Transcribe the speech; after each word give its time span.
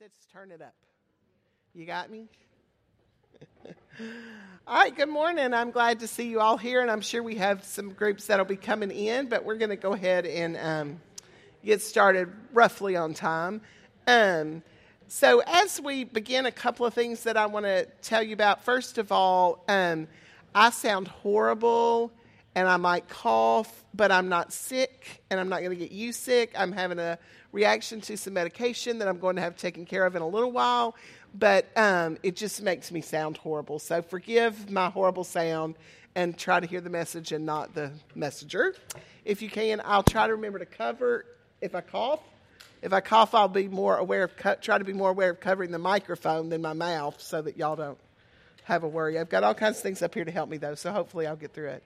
said 0.00 0.10
turn 0.32 0.50
it 0.50 0.62
up. 0.62 0.72
You 1.74 1.84
got 1.84 2.10
me? 2.10 2.26
all 4.66 4.74
right, 4.74 4.96
good 4.96 5.10
morning. 5.10 5.52
I'm 5.52 5.70
glad 5.70 6.00
to 6.00 6.06
see 6.06 6.26
you 6.26 6.40
all 6.40 6.56
here, 6.56 6.80
and 6.80 6.90
I'm 6.90 7.02
sure 7.02 7.22
we 7.22 7.34
have 7.34 7.62
some 7.64 7.92
groups 7.92 8.26
that'll 8.26 8.46
be 8.46 8.56
coming 8.56 8.90
in, 8.90 9.28
but 9.28 9.44
we're 9.44 9.56
going 9.56 9.68
to 9.68 9.76
go 9.76 9.92
ahead 9.92 10.24
and 10.24 10.56
um, 10.56 11.00
get 11.62 11.82
started 11.82 12.32
roughly 12.54 12.96
on 12.96 13.12
time. 13.12 13.60
Um, 14.06 14.62
so, 15.06 15.42
as 15.46 15.78
we 15.78 16.04
begin, 16.04 16.46
a 16.46 16.52
couple 16.52 16.86
of 16.86 16.94
things 16.94 17.22
that 17.24 17.36
I 17.36 17.44
want 17.44 17.66
to 17.66 17.84
tell 18.00 18.22
you 18.22 18.32
about. 18.32 18.64
First 18.64 18.96
of 18.96 19.12
all, 19.12 19.62
um, 19.68 20.08
I 20.54 20.70
sound 20.70 21.08
horrible 21.08 22.10
and 22.54 22.68
I 22.68 22.76
might 22.76 23.08
cough, 23.08 23.84
but 23.94 24.10
I'm 24.10 24.28
not 24.28 24.52
sick 24.52 25.22
and 25.30 25.38
I'm 25.38 25.48
not 25.48 25.60
going 25.60 25.70
to 25.70 25.76
get 25.76 25.92
you 25.92 26.12
sick. 26.12 26.52
I'm 26.56 26.72
having 26.72 26.98
a 26.98 27.18
reaction 27.52 28.00
to 28.02 28.16
some 28.16 28.34
medication 28.34 28.98
that 28.98 29.08
I'm 29.08 29.18
going 29.18 29.36
to 29.36 29.42
have 29.42 29.56
taken 29.56 29.84
care 29.86 30.04
of 30.04 30.16
in 30.16 30.22
a 30.22 30.28
little 30.28 30.52
while, 30.52 30.96
but 31.34 31.66
um, 31.76 32.18
it 32.22 32.36
just 32.36 32.62
makes 32.62 32.90
me 32.90 33.00
sound 33.00 33.36
horrible. 33.36 33.78
So 33.78 34.02
forgive 34.02 34.70
my 34.70 34.90
horrible 34.90 35.24
sound 35.24 35.76
and 36.14 36.36
try 36.36 36.58
to 36.58 36.66
hear 36.66 36.80
the 36.80 36.90
message 36.90 37.32
and 37.32 37.46
not 37.46 37.74
the 37.74 37.92
messenger. 38.14 38.74
If 39.24 39.42
you 39.42 39.50
can, 39.50 39.80
I'll 39.84 40.02
try 40.02 40.26
to 40.26 40.34
remember 40.34 40.58
to 40.58 40.66
cover 40.66 41.24
if 41.60 41.74
I 41.74 41.80
cough. 41.82 42.20
If 42.82 42.92
I 42.92 43.00
cough, 43.00 43.34
I'll 43.34 43.48
be 43.48 43.68
more 43.68 43.96
aware 43.96 44.24
of 44.24 44.36
co- 44.36 44.54
try 44.54 44.78
to 44.78 44.84
be 44.84 44.94
more 44.94 45.10
aware 45.10 45.30
of 45.30 45.40
covering 45.40 45.70
the 45.70 45.78
microphone 45.78 46.48
than 46.48 46.62
my 46.62 46.72
mouth, 46.72 47.20
so 47.20 47.42
that 47.42 47.58
y'all 47.58 47.76
don't 47.76 47.98
have 48.64 48.84
a 48.84 48.88
worry. 48.88 49.18
I've 49.18 49.28
got 49.28 49.44
all 49.44 49.54
kinds 49.54 49.76
of 49.76 49.82
things 49.82 50.02
up 50.02 50.14
here 50.14 50.24
to 50.24 50.30
help 50.30 50.48
me 50.48 50.56
though, 50.56 50.74
so 50.74 50.90
hopefully 50.90 51.26
I'll 51.26 51.36
get 51.36 51.52
through 51.52 51.68
it. 51.68 51.82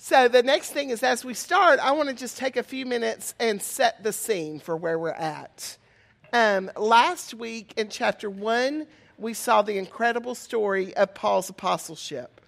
So, 0.00 0.28
the 0.28 0.44
next 0.44 0.70
thing 0.70 0.90
is 0.90 1.02
as 1.02 1.24
we 1.24 1.34
start, 1.34 1.80
I 1.80 1.90
want 1.90 2.08
to 2.08 2.14
just 2.14 2.38
take 2.38 2.56
a 2.56 2.62
few 2.62 2.86
minutes 2.86 3.34
and 3.40 3.60
set 3.60 4.04
the 4.04 4.12
scene 4.12 4.60
for 4.60 4.76
where 4.76 4.96
we're 4.96 5.10
at. 5.10 5.76
Um, 6.32 6.70
last 6.76 7.34
week 7.34 7.74
in 7.76 7.88
chapter 7.88 8.30
1, 8.30 8.86
we 9.18 9.34
saw 9.34 9.60
the 9.60 9.76
incredible 9.76 10.36
story 10.36 10.96
of 10.96 11.14
Paul's 11.14 11.50
apostleship. 11.50 12.40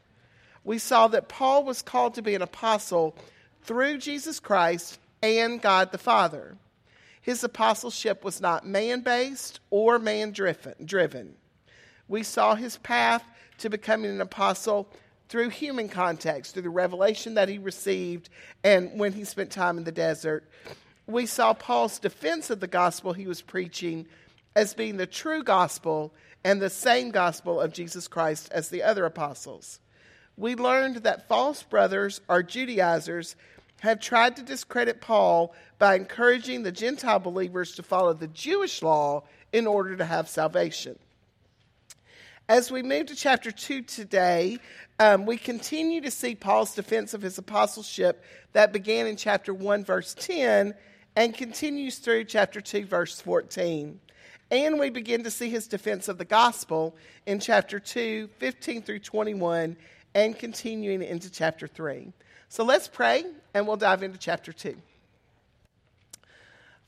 We 0.63 0.79
saw 0.79 1.09
that 1.09 1.29
Paul 1.29 1.65
was 1.65 1.83
called 1.83 2.15
to 2.15 2.23
be 2.23 2.37
an 2.37 2.43
apostle 2.43 3.17
through 3.65 3.99
Jesus 3.99 4.39
Christ 4.39 5.01
and 5.21 5.61
God 5.61 5.91
the 5.91 5.99
Father. 5.99 6.57
His 7.21 7.43
apostleship 7.43 8.23
was 8.23 8.41
not 8.41 8.65
man 8.65 9.01
based 9.01 9.59
or 9.71 9.99
man 9.99 10.33
driven. 10.33 11.35
We 12.07 12.23
saw 12.23 12.55
his 12.55 12.77
path 12.77 13.25
to 13.59 13.69
becoming 13.69 14.13
an 14.13 14.21
apostle 14.21 14.89
through 15.31 15.49
human 15.49 15.89
context, 15.89 16.53
through 16.53 16.63
the 16.63 16.69
revelation 16.69 17.35
that 17.35 17.49
he 17.49 17.57
received, 17.57 18.29
and 18.65 18.99
when 18.99 19.13
he 19.13 19.25
spent 19.25 19.51
time 19.51 19.79
in 19.79 19.85
the 19.85 19.93
desert. 19.93 20.45
We 21.07 21.25
saw 21.25 21.55
Paul's 21.55 22.01
defense 22.01 22.51
of 22.51 22.59
the 22.59 22.67
gospel 22.67 23.13
he 23.13 23.29
was 23.29 23.41
preaching 23.41 24.07
as 24.57 24.75
being 24.75 24.97
the 24.97 25.07
true 25.07 25.45
gospel 25.45 26.13
and 26.43 26.61
the 26.61 26.69
same 26.69 27.13
gospel 27.13 27.61
of 27.61 27.73
Jesus 27.73 28.09
Christ 28.09 28.51
as 28.51 28.69
the 28.69 28.83
other 28.83 29.07
apostles. 29.07 29.79
We 30.37 30.57
learned 30.57 30.97
that 30.97 31.29
false 31.29 31.63
brothers 31.63 32.21
or 32.29 32.43
Judaizers 32.43 33.37
have 33.81 34.01
tried 34.01 34.35
to 34.37 34.43
discredit 34.43 35.01
Paul 35.01 35.55
by 35.79 35.95
encouraging 35.95 36.65
the 36.65 36.73
Gentile 36.73 37.21
believers 37.21 37.77
to 37.77 37.85
follow 37.85 38.15
the 38.15 38.27
Jewish 38.27 38.83
law 38.83 39.23
in 39.53 39.69
order 39.69 39.97
to 39.97 40.05
have 40.05 40.29
salvation. 40.29 40.99
As 42.51 42.69
we 42.69 42.83
move 42.83 43.07
to 43.07 43.15
chapter 43.15 43.53
2 43.53 43.83
today, 43.83 44.59
um, 44.99 45.25
we 45.25 45.37
continue 45.37 46.01
to 46.01 46.11
see 46.11 46.35
Paul's 46.35 46.75
defense 46.75 47.15
of 47.15 47.23
his 47.23 47.39
apostleship 47.39 48.25
that 48.55 48.73
began 48.73 49.07
in 49.07 49.15
chapter 49.15 49.55
1, 49.55 49.85
verse 49.85 50.15
10, 50.19 50.75
and 51.15 51.33
continues 51.33 51.99
through 51.99 52.25
chapter 52.25 52.61
2, 52.61 52.87
verse 52.87 53.21
14. 53.21 54.01
And 54.51 54.81
we 54.81 54.91
begin 54.91 55.23
to 55.23 55.31
see 55.31 55.49
his 55.49 55.69
defense 55.69 56.09
of 56.09 56.19
the 56.19 56.25
gospel 56.25 56.97
in 57.25 57.39
chapter 57.39 57.79
2, 57.79 58.29
15 58.39 58.83
through 58.83 58.99
21, 58.99 59.77
and 60.17 60.37
continuing 60.37 61.03
into 61.05 61.31
chapter 61.31 61.69
3. 61.69 62.13
So 62.49 62.65
let's 62.65 62.89
pray, 62.89 63.27
and 63.55 63.65
we'll 63.65 63.77
dive 63.77 64.03
into 64.03 64.19
chapter 64.19 64.53
2. 64.53 64.75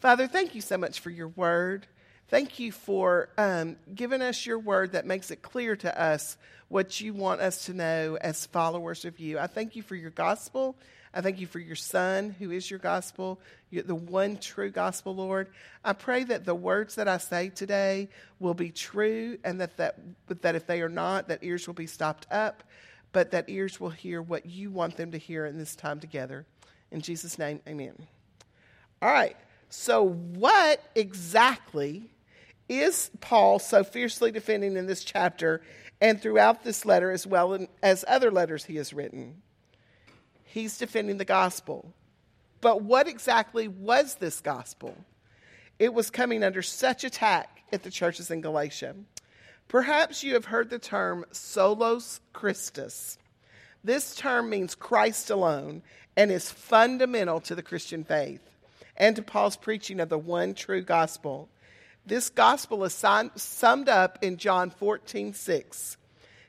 Father, 0.01 0.27
thank 0.27 0.57
you 0.57 0.61
so 0.61 0.77
much 0.77 0.99
for 0.99 1.11
your 1.11 1.29
word. 1.29 1.87
Thank 2.33 2.59
you 2.59 2.73
for 2.73 3.29
um, 3.37 3.77
giving 3.95 4.23
us 4.23 4.47
your 4.47 4.59
word 4.59 4.93
that 4.93 5.05
makes 5.05 5.31
it 5.31 5.43
clear 5.43 5.77
to 5.77 6.03
us 6.03 6.39
what 6.69 6.99
you 6.99 7.13
want 7.13 7.43
us 7.43 7.67
to 7.67 7.75
know 7.75 8.17
as 8.23 8.47
followers 8.47 9.05
of 9.05 9.21
you. 9.21 9.39
I 9.39 9.47
thank 9.47 9.77
you 9.77 9.83
for 9.83 9.97
your 9.97 10.13
gospel. 10.13 10.75
I 11.13 11.21
thank 11.21 11.41
you 11.41 11.47
for 11.47 11.59
your 11.59 11.77
son, 11.77 12.35
who 12.39 12.51
is 12.51 12.71
your 12.71 12.79
gospel, 12.79 13.39
the 13.71 13.95
one 13.95 14.39
true 14.39 14.71
gospel, 14.71 15.15
Lord. 15.15 15.49
I 15.85 15.93
pray 15.93 16.25
that 16.25 16.47
the 16.47 16.55
words 16.55 16.95
that 16.95 17.07
I 17.07 17.19
say 17.19 17.51
today 17.51 18.09
will 18.41 18.55
be 18.55 18.71
true 18.71 19.37
and 19.45 19.61
that, 19.61 19.77
that, 19.77 19.99
that 20.41 20.55
if 20.55 20.67
they 20.67 20.81
are 20.81 20.89
not, 20.89 21.29
that 21.29 21.41
ears 21.45 21.67
will 21.67 21.75
be 21.75 21.87
stopped 21.87 22.27
up, 22.31 22.63
but 23.13 23.33
that 23.33 23.51
ears 23.51 23.79
will 23.79 23.91
hear 23.91 24.23
what 24.23 24.47
you 24.47 24.71
want 24.71 24.97
them 24.97 25.13
to 25.13 25.19
hear 25.19 25.45
in 25.45 25.59
this 25.59 25.77
time 25.77 26.01
together. 26.01 26.47
In 26.91 27.03
Jesus' 27.03 27.39
name, 27.39 27.61
amen. 27.69 28.07
All 29.03 29.13
right. 29.13 29.37
So, 29.69 30.03
what 30.03 30.83
exactly 30.95 32.09
is 32.69 33.11
Paul 33.21 33.59
so 33.59 33.85
fiercely 33.85 34.31
defending 34.31 34.77
in 34.77 34.87
this 34.87 35.05
chapter 35.05 35.63
and 36.01 36.21
throughout 36.21 36.65
this 36.65 36.85
letter, 36.85 37.11
as 37.11 37.27
well 37.27 37.67
as 37.83 38.05
other 38.09 38.31
letters 38.31 38.65
he 38.65 38.77
has 38.77 38.93
written? 38.93 39.43
He's 40.45 40.79
defending 40.79 41.19
the 41.19 41.25
gospel. 41.25 41.93
But 42.61 42.83
what 42.83 43.09
exactly 43.09 43.69
was 43.69 44.17
this 44.17 44.41
gospel? 44.41 44.97
It 45.79 45.93
was 45.93 46.11
coming 46.11 46.45
under 46.45 46.63
such 46.63 47.05
attack 47.05 47.63
at 47.73 47.83
the 47.83 47.91
churches 47.91 48.31
in 48.31 48.41
Galatia. 48.41 48.95
Perhaps 49.69 50.23
you 50.23 50.35
have 50.35 50.45
heard 50.45 50.71
the 50.71 50.79
term 50.79 51.25
solus 51.33 52.21
Christus. 52.33 53.19
This 53.83 54.15
term 54.15 54.51
means 54.51 54.75
Christ 54.75 55.31
alone 55.31 55.83
and 56.17 56.31
is 56.31 56.51
fundamental 56.51 57.41
to 57.41 57.55
the 57.55 57.63
Christian 57.63 58.05
faith 58.05 58.41
and 58.97 59.17
to 59.17 59.23
Paul's 59.23 59.57
preaching 59.57 59.99
of 59.99 60.09
the 60.09 60.19
one 60.19 60.55
true 60.55 60.83
gospel. 60.83 61.49
This 62.05 62.31
gospel 62.31 62.83
is 62.85 62.95
summed 62.95 63.89
up 63.89 64.19
in 64.23 64.37
John 64.37 64.71
14, 64.71 65.35
6. 65.35 65.97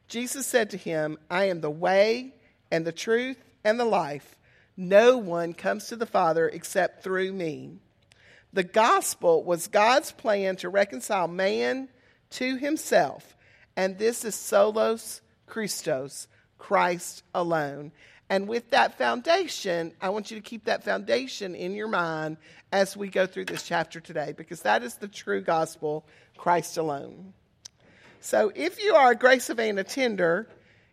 Jesus 0.07 0.47
said 0.47 0.71
to 0.71 0.77
him, 0.77 1.17
I 1.29 1.45
am 1.45 1.61
the 1.61 1.69
way 1.69 2.33
and 2.71 2.85
the 2.85 2.91
truth 2.91 3.37
and 3.63 3.79
the 3.79 3.85
life. 3.85 4.35
No 4.75 5.17
one 5.17 5.53
comes 5.53 5.87
to 5.87 5.95
the 5.95 6.07
Father 6.07 6.49
except 6.49 7.03
through 7.03 7.31
me. 7.33 7.77
The 8.51 8.63
gospel 8.63 9.43
was 9.43 9.67
God's 9.67 10.11
plan 10.11 10.55
to 10.57 10.69
reconcile 10.69 11.27
man 11.27 11.89
to 12.31 12.55
himself, 12.55 13.35
and 13.75 13.97
this 13.97 14.25
is 14.25 14.35
solus 14.35 15.21
Christus, 15.45 16.27
Christ 16.57 17.23
alone. 17.35 17.91
And 18.33 18.47
with 18.47 18.71
that 18.71 18.97
foundation, 18.97 19.91
I 20.01 20.09
want 20.09 20.31
you 20.31 20.37
to 20.37 20.41
keep 20.41 20.65
that 20.65 20.83
foundation 20.83 21.53
in 21.53 21.75
your 21.75 21.87
mind 21.87 22.37
as 22.71 22.97
we 22.97 23.07
go 23.07 23.27
through 23.27 23.45
this 23.45 23.61
chapter 23.61 23.99
today, 23.99 24.33
because 24.35 24.63
that 24.63 24.81
is 24.81 24.95
the 24.95 25.07
true 25.07 25.39
gospel, 25.39 26.03
Christ 26.35 26.77
alone. 26.77 27.33
So 28.21 28.51
if 28.55 28.81
you 28.81 28.95
are 28.95 29.11
a 29.11 29.15
Grace 29.15 29.43
Savannah 29.43 29.81
attender, 29.81 30.47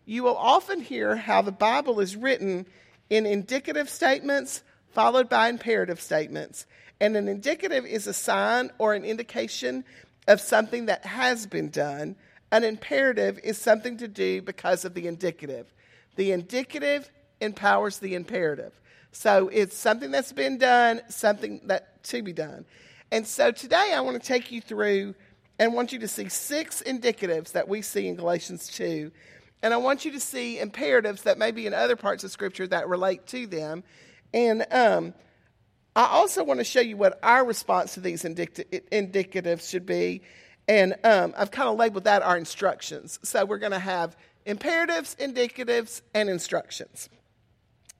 you 0.05 0.21
will 0.21 0.37
often 0.37 0.81
hear 0.81 1.15
how 1.15 1.41
the 1.41 1.51
Bible 1.51 1.99
is 1.99 2.15
written 2.15 2.67
in 3.09 3.25
indicative 3.25 3.89
statements 3.89 4.61
followed 4.91 5.27
by 5.27 5.49
imperative 5.49 5.99
statements. 5.99 6.67
And 6.99 7.17
an 7.17 7.27
indicative 7.27 7.87
is 7.87 8.05
a 8.05 8.13
sign 8.13 8.69
or 8.77 8.93
an 8.93 9.03
indication 9.03 9.83
of 10.27 10.41
something 10.41 10.85
that 10.85 11.05
has 11.05 11.47
been 11.47 11.71
done. 11.71 12.17
An 12.51 12.63
imperative 12.63 13.39
is 13.43 13.57
something 13.57 13.97
to 13.97 14.07
do 14.07 14.43
because 14.43 14.85
of 14.85 14.93
the 14.93 15.07
indicative. 15.07 15.73
The 16.17 16.33
indicative 16.33 17.09
empowers 17.41 17.99
the 17.99 18.15
imperative. 18.15 18.79
So 19.11 19.49
it's 19.49 19.75
something 19.75 20.11
that's 20.11 20.31
been 20.31 20.57
done, 20.57 21.01
something 21.09 21.61
that 21.65 22.03
to 22.05 22.23
be 22.23 22.33
done. 22.33 22.65
And 23.11 23.27
so 23.27 23.51
today 23.51 23.91
I 23.93 23.99
want 24.01 24.21
to 24.21 24.25
take 24.25 24.51
you 24.51 24.61
through 24.61 25.15
and 25.59 25.73
want 25.73 25.91
you 25.91 25.99
to 25.99 26.07
see 26.07 26.29
six 26.29 26.81
indicatives 26.81 27.51
that 27.51 27.67
we 27.67 27.81
see 27.81 28.07
in 28.07 28.15
Galatians 28.15 28.67
2. 28.69 29.11
And 29.61 29.73
I 29.73 29.77
want 29.77 30.05
you 30.05 30.11
to 30.11 30.19
see 30.19 30.59
imperatives 30.59 31.23
that 31.23 31.37
may 31.37 31.51
be 31.51 31.67
in 31.67 31.73
other 31.73 31.95
parts 31.95 32.23
of 32.23 32.31
Scripture 32.31 32.65
that 32.67 32.87
relate 32.87 33.27
to 33.27 33.45
them. 33.45 33.83
And 34.33 34.65
um, 34.71 35.13
I 35.95 36.05
also 36.05 36.43
want 36.43 36.59
to 36.61 36.63
show 36.63 36.79
you 36.79 36.97
what 36.97 37.19
our 37.21 37.45
response 37.45 37.95
to 37.95 37.99
these 37.99 38.23
indic- 38.23 38.81
indicatives 38.91 39.69
should 39.69 39.85
be. 39.85 40.21
And 40.67 40.95
um, 41.03 41.33
I've 41.37 41.51
kind 41.51 41.69
of 41.69 41.77
labeled 41.77 42.05
that 42.05 42.23
our 42.23 42.37
instructions. 42.37 43.19
So 43.23 43.45
we're 43.45 43.57
going 43.57 43.73
to 43.73 43.79
have 43.79 44.15
imperatives, 44.45 45.15
indicatives, 45.19 46.01
and 46.13 46.29
instructions. 46.29 47.09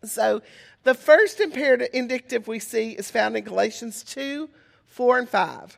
So 0.04 0.42
the 0.84 0.94
first 0.94 1.40
imperative 1.40 1.90
indicative 1.94 2.48
we 2.48 2.60
see 2.60 2.92
is 2.92 3.12
found 3.12 3.38
in 3.38 3.44
Galatians 3.44 4.04
2 4.04 4.50
4 4.88 5.20
and 5.20 5.30
5. 5.30 5.78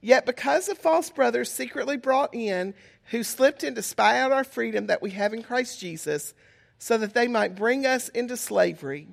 Yet 0.00 0.26
because 0.26 0.68
of 0.68 0.76
false 0.76 1.08
brothers 1.08 1.50
secretly 1.50 1.96
brought 1.96 2.34
in, 2.34 2.74
who 3.10 3.22
slipped 3.22 3.64
in 3.64 3.74
to 3.74 3.82
spy 3.82 4.20
out 4.20 4.32
our 4.32 4.44
freedom 4.44 4.86
that 4.86 5.00
we 5.00 5.12
have 5.12 5.32
in 5.32 5.42
Christ 5.42 5.80
Jesus, 5.80 6.34
so 6.78 6.98
that 6.98 7.14
they 7.14 7.26
might 7.26 7.54
bring 7.54 7.86
us 7.86 8.10
into 8.10 8.36
slavery. 8.36 9.08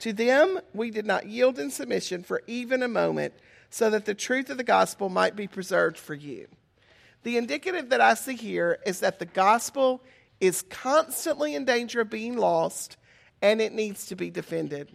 To 0.00 0.12
them 0.12 0.60
we 0.74 0.90
did 0.90 1.06
not 1.06 1.26
yield 1.26 1.58
in 1.58 1.70
submission 1.70 2.22
for 2.22 2.42
even 2.46 2.82
a 2.82 2.88
moment, 2.88 3.34
so 3.70 3.90
that 3.90 4.04
the 4.04 4.14
truth 4.14 4.50
of 4.50 4.58
the 4.58 4.64
gospel 4.64 5.08
might 5.08 5.34
be 5.34 5.48
preserved 5.48 5.96
for 5.96 6.14
you. 6.14 6.46
The 7.22 7.36
indicative 7.36 7.88
that 7.88 8.00
I 8.00 8.14
see 8.14 8.36
here 8.36 8.78
is 8.84 9.00
that 9.00 9.18
the 9.18 9.26
gospel 9.26 10.02
is 10.40 10.62
constantly 10.62 11.54
in 11.54 11.64
danger 11.64 12.02
of 12.02 12.10
being 12.10 12.36
lost 12.36 12.96
and 13.42 13.60
it 13.60 13.74
needs 13.74 14.06
to 14.06 14.16
be 14.16 14.30
defended. 14.30 14.88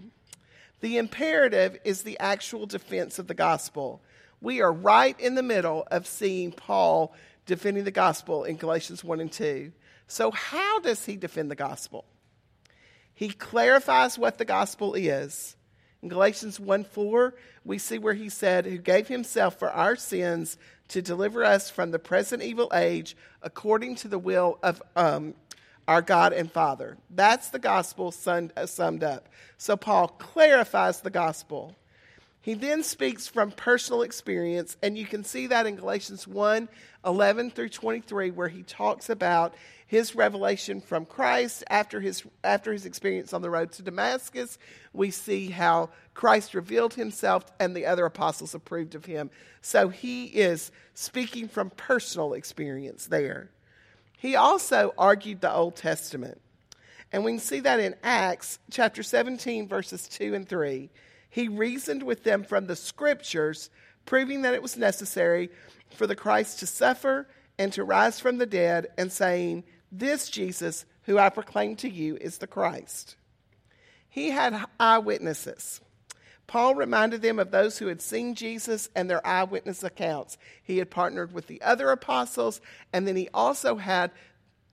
The 0.80 0.98
imperative 0.98 1.78
is 1.84 2.02
the 2.02 2.18
actual 2.20 2.66
defense 2.66 3.20
of 3.20 3.28
the 3.28 3.34
gospel. 3.34 4.02
We 4.42 4.62
are 4.62 4.72
right 4.72 5.20
in 5.20 5.36
the 5.36 5.44
middle 5.44 5.86
of 5.92 6.08
seeing 6.08 6.52
Paul 6.52 7.14
defending 7.46 7.84
the 7.84 7.92
gospel 7.92 8.44
in 8.44 8.56
Galatians 8.58 9.04
1 9.04 9.20
and 9.20 9.32
2. 9.32 9.72
So, 10.08 10.32
how 10.32 10.80
does 10.80 11.06
he 11.06 11.18
defend 11.18 11.52
the 11.52 11.56
gospel? 11.56 12.06
He 13.14 13.30
clarifies 13.30 14.18
what 14.18 14.38
the 14.38 14.46
gospel 14.46 14.94
is. 14.94 15.56
In 16.02 16.10
Galatians 16.10 16.60
1 16.60 16.84
4, 16.84 17.34
we 17.66 17.80
see 17.80 17.98
where 17.98 18.14
he 18.14 18.30
said, 18.30 18.66
Who 18.66 18.78
gave 18.78 19.08
himself 19.08 19.58
for 19.58 19.72
our 19.72 19.96
sins 19.96 20.58
to 20.90 21.02
deliver 21.02 21.44
us 21.44 21.70
from 21.70 21.92
the 21.92 22.00
present 22.00 22.44
evil 22.44 22.72
age 22.74 23.18
according 23.42 23.96
to 23.96 24.08
the 24.08 24.20
will 24.20 24.60
of 24.62 24.82
um, 24.96 25.34
our 25.88 26.02
God 26.02 26.34
and 26.34 26.52
Father. 26.52 26.98
That's 27.10 27.50
the 27.50 27.60
gospel 27.60 28.12
summed, 28.12 28.54
uh, 28.58 29.06
up. 29.06 29.30
So 29.58 29.78
Paul 29.78 30.10
clarifies 30.10 31.02
the 31.02 31.10
gospel. 31.10 31.76
He 32.42 32.54
then 32.54 32.84
speaks 32.84 33.28
from 33.28 33.52
personal 33.52 34.04
experience, 34.04 34.78
and 34.82 34.98
you 34.98 35.06
can 35.06 35.24
see 35.24 35.48
that 35.48 35.66
in 35.66 35.76
Galatians 35.76 36.28
1 36.28 36.70
11 37.06 37.52
through 37.52 37.70
23, 37.70 38.32
where 38.32 38.50
he 38.50 38.64
talks 38.64 39.10
about 39.10 39.54
his 39.86 40.16
revelation 40.16 40.82
from 40.82 41.06
Christ 41.06 41.64
after 41.70 42.02
his, 42.02 42.24
after 42.44 42.74
his 42.74 42.86
experience 42.86 43.32
on 43.32 43.42
the 43.42 43.50
road 43.50 43.72
to 43.74 43.82
Damascus. 43.82 44.58
We 44.92 45.12
see 45.12 45.50
how 45.50 45.90
Christ 46.14 46.54
revealed 46.54 46.94
himself 46.94 47.46
and 47.60 47.76
the 47.76 47.86
other 47.86 48.06
apostles 48.06 48.54
approved 48.54 48.96
of 48.96 49.06
him. 49.06 49.30
So 49.62 49.88
he 49.88 50.26
is 50.26 50.72
speaking 50.94 51.48
from 51.48 51.70
personal 51.72 52.34
experience 52.34 53.06
there. 53.06 53.50
He 54.18 54.36
also 54.36 54.94
argued 54.98 55.42
the 55.42 55.54
Old 55.54 55.76
Testament. 55.76 56.42
And 57.12 57.24
we 57.24 57.34
can 57.34 57.40
see 57.40 57.62
that 57.62 57.80
in 57.80 57.96
Acts 58.04 58.60
chapter 58.70 59.04
17, 59.04 59.68
verses 59.68 60.08
2 60.10 60.34
and 60.34 60.48
3. 60.48 60.90
He 61.30 61.48
reasoned 61.48 62.04
with 62.04 62.24
them 62.24 62.44
from 62.44 62.68
the 62.68 62.76
scriptures, 62.76 63.70
proving 64.06 64.42
that 64.42 64.54
it 64.54 64.62
was 64.62 64.76
necessary 64.76 65.50
for 65.96 66.08
the 66.08 66.16
Christ 66.16 66.60
to 66.60 66.68
suffer 66.68 67.28
and 67.60 67.72
to 67.74 67.84
rise 67.84 68.20
from 68.20 68.38
the 68.38 68.46
dead, 68.46 68.88
and 68.98 69.12
saying, 69.12 69.64
This 69.92 70.30
Jesus, 70.30 70.86
who 71.04 71.18
I 71.18 71.30
proclaim 71.30 71.76
to 71.78 71.90
you, 71.90 72.18
is 72.18 72.38
the 72.38 72.48
Christ. 72.48 73.16
He 74.10 74.30
had 74.30 74.66
eyewitnesses. 74.80 75.82
Paul 76.48 76.76
reminded 76.76 77.22
them 77.22 77.40
of 77.40 77.52
those 77.52 77.78
who 77.78 77.88
had 77.88 78.02
seen 78.02 78.34
Jesus 78.34 78.90
and 78.96 79.10
their 79.10 79.26
eyewitness 79.28 79.84
accounts. 79.84 80.38
He 80.64 80.78
had 80.78 80.90
partnered 80.90 81.34
with 81.34 81.48
the 81.48 81.62
other 81.62 81.92
apostles, 81.92 82.62
and 82.94 83.06
then 83.06 83.18
he 83.18 83.28
also 83.34 83.76
had 83.76 84.12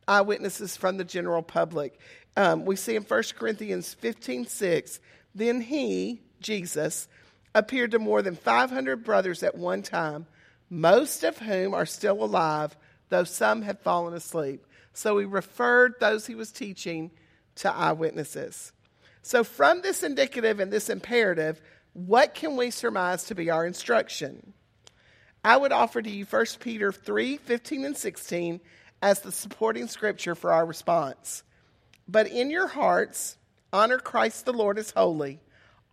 eyewitnesses 0.06 0.76
from 0.76 0.96
the 0.96 1.04
general 1.04 1.42
public. 1.42 1.98
Um, 2.36 2.64
we 2.64 2.76
see 2.76 2.94
in 2.94 3.02
1 3.02 3.22
Corinthians 3.36 3.92
15 3.94 4.46
6, 4.46 5.00
then 5.34 5.60
he, 5.60 6.22
Jesus, 6.40 7.08
appeared 7.54 7.90
to 7.90 7.98
more 7.98 8.22
than 8.22 8.36
500 8.36 9.04
brothers 9.04 9.42
at 9.42 9.56
one 9.56 9.82
time, 9.82 10.26
most 10.70 11.24
of 11.24 11.38
whom 11.38 11.74
are 11.74 11.86
still 11.86 12.22
alive, 12.22 12.76
though 13.08 13.24
some 13.24 13.62
have 13.62 13.80
fallen 13.80 14.14
asleep. 14.14 14.64
So 14.92 15.18
he 15.18 15.24
referred 15.24 15.94
those 15.98 16.26
he 16.26 16.36
was 16.36 16.52
teaching 16.52 17.10
to 17.56 17.72
eyewitnesses. 17.72 18.72
So, 19.26 19.42
from 19.42 19.80
this 19.80 20.02
indicative 20.02 20.60
and 20.60 20.70
this 20.70 20.90
imperative, 20.90 21.58
what 21.94 22.34
can 22.34 22.58
we 22.58 22.70
surmise 22.70 23.24
to 23.24 23.34
be 23.34 23.48
our 23.48 23.64
instruction? 23.64 24.52
I 25.42 25.56
would 25.56 25.72
offer 25.72 26.02
to 26.02 26.10
you 26.10 26.26
1 26.26 26.44
Peter 26.60 26.92
3 26.92 27.38
15 27.38 27.86
and 27.86 27.96
16 27.96 28.60
as 29.00 29.20
the 29.20 29.32
supporting 29.32 29.88
scripture 29.88 30.34
for 30.34 30.52
our 30.52 30.66
response. 30.66 31.42
But 32.06 32.26
in 32.26 32.50
your 32.50 32.66
hearts, 32.66 33.38
honor 33.72 33.96
Christ 33.96 34.44
the 34.44 34.52
Lord 34.52 34.78
as 34.78 34.90
holy, 34.90 35.40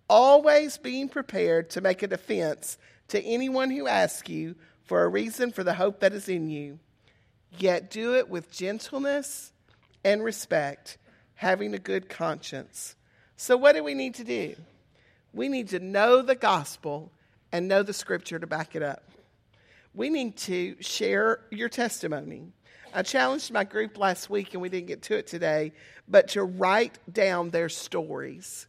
always 0.10 0.78
being 0.78 1.08
prepared 1.08 1.70
to 1.70 1.80
make 1.80 2.04
a 2.04 2.08
defense 2.08 2.78
to 3.08 3.24
anyone 3.24 3.70
who 3.70 3.88
asks 3.88 4.28
you 4.28 4.56
for 4.84 5.04
a 5.04 5.08
reason 5.10 5.54
for 5.54 5.64
the 5.64 5.76
hope 5.76 6.02
that 6.02 6.12
is 6.12 6.28
in 6.28 6.50
you. 6.50 6.80
Yet 7.58 7.90
do 7.90 8.14
it 8.14 8.28
with 8.28 8.52
gentleness 8.52 9.54
and 10.04 10.22
respect, 10.22 10.98
having 11.36 11.74
a 11.74 11.80
good 11.80 12.10
conscience 12.10 12.98
so, 13.42 13.58
what 13.58 13.74
do 13.74 13.84
we 13.84 13.96
need 13.96 14.14
to 14.16 14.24
do? 14.24 14.56
We 15.34 15.50
need 15.50 15.70
to 15.70 15.80
know 15.80 16.22
the 16.22 16.36
gospel 16.36 17.12
and 17.52 17.68
know 17.68 17.82
the 17.82 17.92
scripture 17.92 18.38
to 18.38 18.46
back 18.46 18.76
it 18.76 18.84
up. 18.84 19.02
We 19.96 20.12
need 20.12 20.38
to 20.38 20.76
share 20.80 21.40
your 21.50 21.68
testimony. 21.68 22.52
I 22.94 23.02
challenged 23.02 23.52
my 23.52 23.64
group 23.64 23.98
last 23.98 24.30
week, 24.30 24.54
and 24.54 24.62
we 24.62 24.70
didn't 24.70 24.86
get 24.86 25.02
to 25.02 25.18
it 25.18 25.26
today, 25.26 25.74
but 26.08 26.28
to 26.30 26.44
write 26.44 27.00
down 27.12 27.50
their 27.50 27.68
stories. 27.68 28.68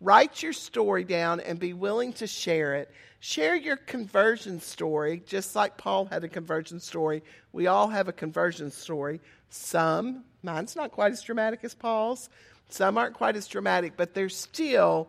Write 0.00 0.42
your 0.42 0.54
story 0.54 1.04
down 1.04 1.40
and 1.40 1.58
be 1.58 1.74
willing 1.74 2.14
to 2.14 2.26
share 2.26 2.76
it. 2.76 2.90
Share 3.20 3.54
your 3.54 3.76
conversion 3.76 4.58
story, 4.58 5.22
just 5.26 5.54
like 5.54 5.76
Paul 5.76 6.06
had 6.06 6.24
a 6.24 6.28
conversion 6.28 6.80
story. 6.80 7.22
We 7.52 7.66
all 7.66 7.88
have 7.88 8.08
a 8.08 8.12
conversion 8.12 8.70
story. 8.70 9.20
Some, 9.50 10.24
mine's 10.42 10.76
not 10.76 10.92
quite 10.92 11.12
as 11.12 11.20
dramatic 11.20 11.60
as 11.62 11.74
Paul's, 11.74 12.30
some 12.68 12.98
aren't 12.98 13.14
quite 13.14 13.36
as 13.36 13.46
dramatic, 13.46 13.96
but 13.96 14.14
they're 14.14 14.28
still 14.28 15.08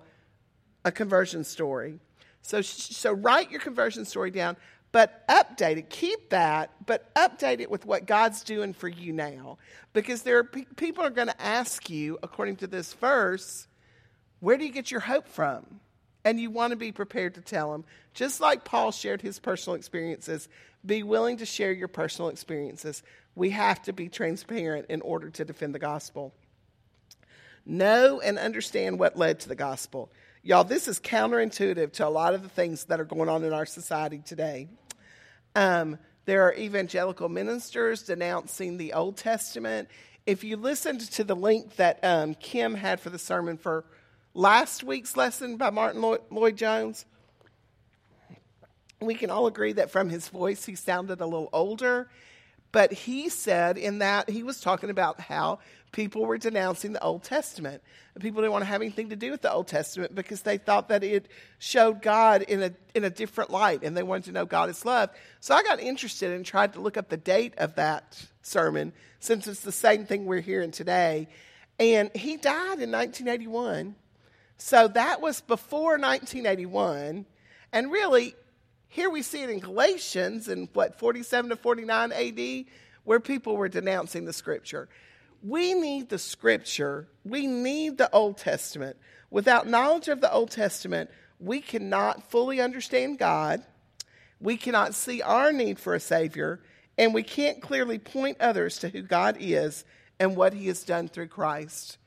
a 0.84 0.92
conversion 0.92 1.44
story. 1.44 2.00
So, 2.42 2.62
so 2.62 3.12
write 3.12 3.50
your 3.50 3.60
conversion 3.60 4.06
story 4.06 4.30
down, 4.30 4.56
but 4.92 5.28
update 5.28 5.78
it. 5.78 5.90
Keep 5.90 6.30
that, 6.30 6.72
but 6.86 7.14
update 7.16 7.60
it 7.60 7.72
with 7.72 7.86
what 7.86 8.06
God's 8.06 8.44
doing 8.44 8.72
for 8.72 8.88
you 8.88 9.12
now. 9.12 9.58
Because 9.94 10.22
there 10.22 10.38
are 10.38 10.44
pe- 10.44 10.66
people 10.76 11.04
are 11.04 11.10
going 11.10 11.28
to 11.28 11.42
ask 11.42 11.90
you, 11.90 12.20
according 12.22 12.58
to 12.58 12.68
this 12.68 12.94
verse, 12.94 13.68
where 14.40 14.58
do 14.58 14.66
you 14.66 14.72
get 14.72 14.92
your 14.92 15.00
hope 15.00 15.28
from? 15.28 15.80
And 16.24 16.40
you 16.40 16.50
want 16.50 16.72
to 16.72 16.78
be 16.78 16.92
prepared 16.92 17.36
to 17.36 17.42
tell 17.42 17.72
them. 17.72 17.84
Just 18.14 18.40
like 18.40 18.64
Paul 18.64 18.92
shared 18.92 19.22
his 19.22 19.40
personal 19.40 19.76
experiences, 19.76 20.48
be 20.86 21.04
willing 21.04 21.38
to 21.38 21.46
share 21.46 21.72
your 21.72 21.88
personal 21.88 22.30
experiences. 22.30 23.02
We 23.36 23.50
have 23.52 23.82
to 23.84 23.94
be 23.94 24.08
transparent 24.08 24.86
in 24.90 25.02
order 25.02 25.30
to 25.32 25.46
defend 25.46 25.76
the 25.76 25.80
gospel 25.80 26.34
know 27.66 28.20
and 28.22 28.38
understand 28.38 29.00
what 29.00 29.18
led 29.18 29.40
to 29.42 29.48
the 29.48 29.56
gospel. 29.56 30.12
Y'all, 30.44 30.64
this 30.64 30.88
is 30.88 31.00
counterintuitive 31.00 31.92
to 31.94 32.08
a 32.08 32.10
lot 32.10 32.34
of 32.34 32.44
the 32.44 32.50
things 32.50 32.86
that 32.86 33.00
are 33.00 33.06
going 33.06 33.30
on 33.30 33.44
in 33.44 33.52
our 33.52 33.66
society 33.66 34.22
today. 34.24 34.68
Um, 35.56 35.98
there 36.26 36.44
are 36.44 36.54
evangelical 36.54 37.30
ministers 37.30 38.04
denouncing 38.04 38.78
the 38.78 38.94
Old 38.94 39.18
Testament. 39.18 39.90
If 40.26 40.44
you 40.44 40.58
listened 40.58 41.02
to 41.12 41.24
the 41.24 41.36
link 41.36 41.76
that 41.78 42.00
um, 42.04 42.36
Kim 42.36 42.76
had 42.76 43.00
for 43.00 43.10
the 43.10 43.20
sermon 43.20 43.58
for 43.58 43.86
last 44.34 44.84
week's 44.84 45.16
lesson 45.16 45.58
by 45.58 45.70
Martyn 45.70 46.02
Lloyd 46.30 46.58
Jones, 46.58 47.06
we 49.02 49.16
can 49.16 49.30
all 49.30 49.48
agree 49.48 49.74
that 49.74 49.92
from 49.92 50.10
his 50.10 50.28
voice 50.30 50.66
he 50.66 50.76
sounded 50.76 51.22
a 51.22 51.26
little 51.26 51.50
older. 51.54 52.10
But 52.72 52.92
he 52.92 53.30
said 53.30 53.78
in 53.78 54.00
that 54.00 54.30
he 54.30 54.44
was 54.44 54.60
talking 54.60 54.90
about 54.90 55.20
how 55.20 55.60
people 55.96 56.26
were 56.26 56.38
denouncing 56.38 56.92
the 56.92 57.02
Old 57.02 57.24
Testament. 57.24 57.82
People 58.20 58.42
didn't 58.42 58.52
want 58.52 58.64
to 58.64 58.68
have 58.68 58.82
anything 58.82 59.10
to 59.10 59.16
do 59.16 59.32
with 59.32 59.42
the 59.42 59.52
Old 59.52 59.68
Testament 59.68 60.14
because 60.14 60.42
they 60.42 60.58
thought 60.58 60.90
that 60.90 61.06
it 61.06 61.30
showed 61.58 62.02
God 62.02 62.42
in 62.42 62.62
a, 62.62 62.72
in 62.94 63.06
a 63.06 63.10
different 63.10 63.50
light 63.50 63.82
and 63.82 63.96
they 63.96 64.04
wanted 64.04 64.26
to 64.26 64.34
know 64.34 64.46
God 64.46 64.70
is 64.70 64.84
love. 64.84 65.10
So 65.40 65.56
I 65.56 65.64
got 65.64 65.80
interested 65.80 66.34
and 66.34 66.46
tried 66.46 66.74
to 66.74 66.82
look 66.82 66.98
up 66.98 67.08
the 67.08 67.16
date 67.16 67.54
of 67.58 67.76
that 67.76 68.22
sermon 68.42 68.92
since 69.22 69.48
it's 69.48 69.62
the 69.62 69.72
same 69.72 70.06
thing 70.06 70.26
we're 70.26 70.42
hearing 70.42 70.72
today. 70.72 71.30
And 71.80 72.12
he 72.14 72.36
died 72.36 72.82
in 72.82 72.92
1981. 72.92 73.96
So 74.58 74.90
that 74.90 75.22
was 75.22 75.40
before 75.40 75.98
1981. 75.98 77.26
And 77.72 77.90
really, 77.90 78.36
here 78.90 79.10
we 79.10 79.22
see 79.22 79.44
it 79.44 79.50
in 79.50 79.60
Galatians 79.60 80.50
in 80.50 80.68
what, 80.74 81.00
47 81.00 81.52
to 81.52 81.56
49 81.56 82.12
AD, 82.12 82.66
where 83.06 83.22
people 83.22 83.56
were 83.56 83.70
denouncing 83.70 84.26
the 84.26 84.34
scripture. 84.34 84.90
We 85.46 85.76
need 85.76 86.10
the 86.10 86.18
scripture, 86.18 87.08
we 87.24 87.46
need 87.46 88.00
the 88.00 88.12
Old 88.12 88.40
Testament. 88.40 88.98
Without 89.30 89.68
knowledge 89.68 90.08
of 90.08 90.20
the 90.20 90.34
Old 90.34 90.50
Testament, 90.50 91.12
we 91.40 91.62
cannot 91.62 92.32
fully 92.32 92.60
understand 92.60 93.20
God, 93.20 93.64
we 94.40 94.58
cannot 94.58 94.96
see 94.96 95.22
our 95.22 95.54
need 95.54 95.78
for 95.78 95.94
a 95.94 96.00
Savior, 96.00 96.62
and 96.98 97.14
we 97.14 97.22
can't 97.22 97.62
clearly 97.62 98.00
point 98.00 98.38
others 98.40 98.80
to 98.80 98.90
who 98.90 99.04
God 99.04 99.38
is 99.40 99.86
and 100.20 100.36
what 100.36 100.56
He 100.56 100.66
has 100.66 100.84
done 100.84 101.10
through 101.10 101.28
Christ. 101.28 102.00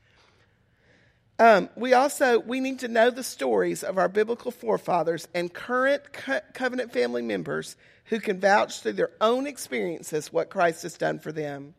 Um, 1.39 1.69
we 1.77 1.95
also 1.95 2.41
we 2.41 2.59
need 2.59 2.81
to 2.81 2.89
know 2.89 3.11
the 3.11 3.23
stories 3.23 3.85
of 3.85 3.99
our 3.99 4.09
biblical 4.09 4.51
forefathers 4.51 5.29
and 5.33 5.55
current 5.55 6.13
co- 6.13 6.41
covenant 6.55 6.93
family 6.93 7.23
members 7.23 7.77
who 8.07 8.19
can 8.19 8.41
vouch 8.41 8.81
through 8.81 8.95
their 8.95 9.13
own 9.21 9.47
experiences 9.47 10.33
what 10.33 10.51
Christ 10.51 10.83
has 10.83 10.99
done 10.99 11.21
for 11.21 11.31
them. 11.31 11.75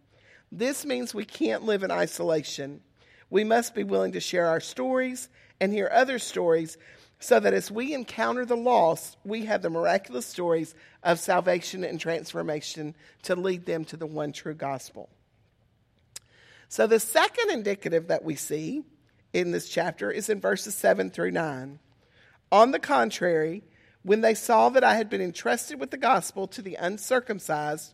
This 0.52 0.86
means 0.86 1.14
we 1.14 1.26
can't 1.26 1.64
live 1.64 1.84
in 1.84 1.92
isolation. 1.92 2.82
We 3.30 3.44
must 3.44 3.76
be 3.76 3.84
willing 3.84 4.14
to 4.14 4.20
share 4.20 4.48
our 4.48 4.60
stories 4.60 5.30
and 5.60 5.72
hear 5.72 5.90
other 5.92 6.20
stories 6.20 6.78
so 7.20 7.40
that 7.40 7.54
as 7.54 7.70
we 7.70 7.94
encounter 7.94 8.46
the 8.46 8.56
lost, 8.58 9.18
we 9.24 9.46
have 9.46 9.62
the 9.62 9.70
miraculous 9.70 10.26
stories 10.26 10.74
of 11.04 11.20
salvation 11.20 11.84
and 11.84 12.00
transformation 12.00 12.96
to 13.24 13.36
lead 13.36 13.66
them 13.66 13.84
to 13.86 13.98
the 13.98 14.08
one 14.08 14.32
true 14.32 14.54
gospel. 14.54 15.10
So, 16.70 16.88
the 16.88 17.00
second 17.00 17.50
indicative 17.50 18.08
that 18.08 18.24
we 18.24 18.36
see 18.36 18.84
in 19.34 19.52
this 19.52 19.70
chapter 19.70 20.12
is 20.12 20.30
in 20.30 20.40
verses 20.40 20.76
7 20.76 21.10
through 21.10 21.32
9. 21.32 21.80
On 22.52 22.72
the 22.72 22.80
contrary, 22.80 23.64
when 24.04 24.22
they 24.22 24.34
saw 24.34 24.70
that 24.70 24.84
I 24.84 24.96
had 24.96 25.10
been 25.10 25.22
entrusted 25.22 25.80
with 25.80 25.92
the 25.92 25.98
gospel 25.98 26.48
to 26.48 26.62
the 26.62 26.76
uncircumcised, 26.76 27.94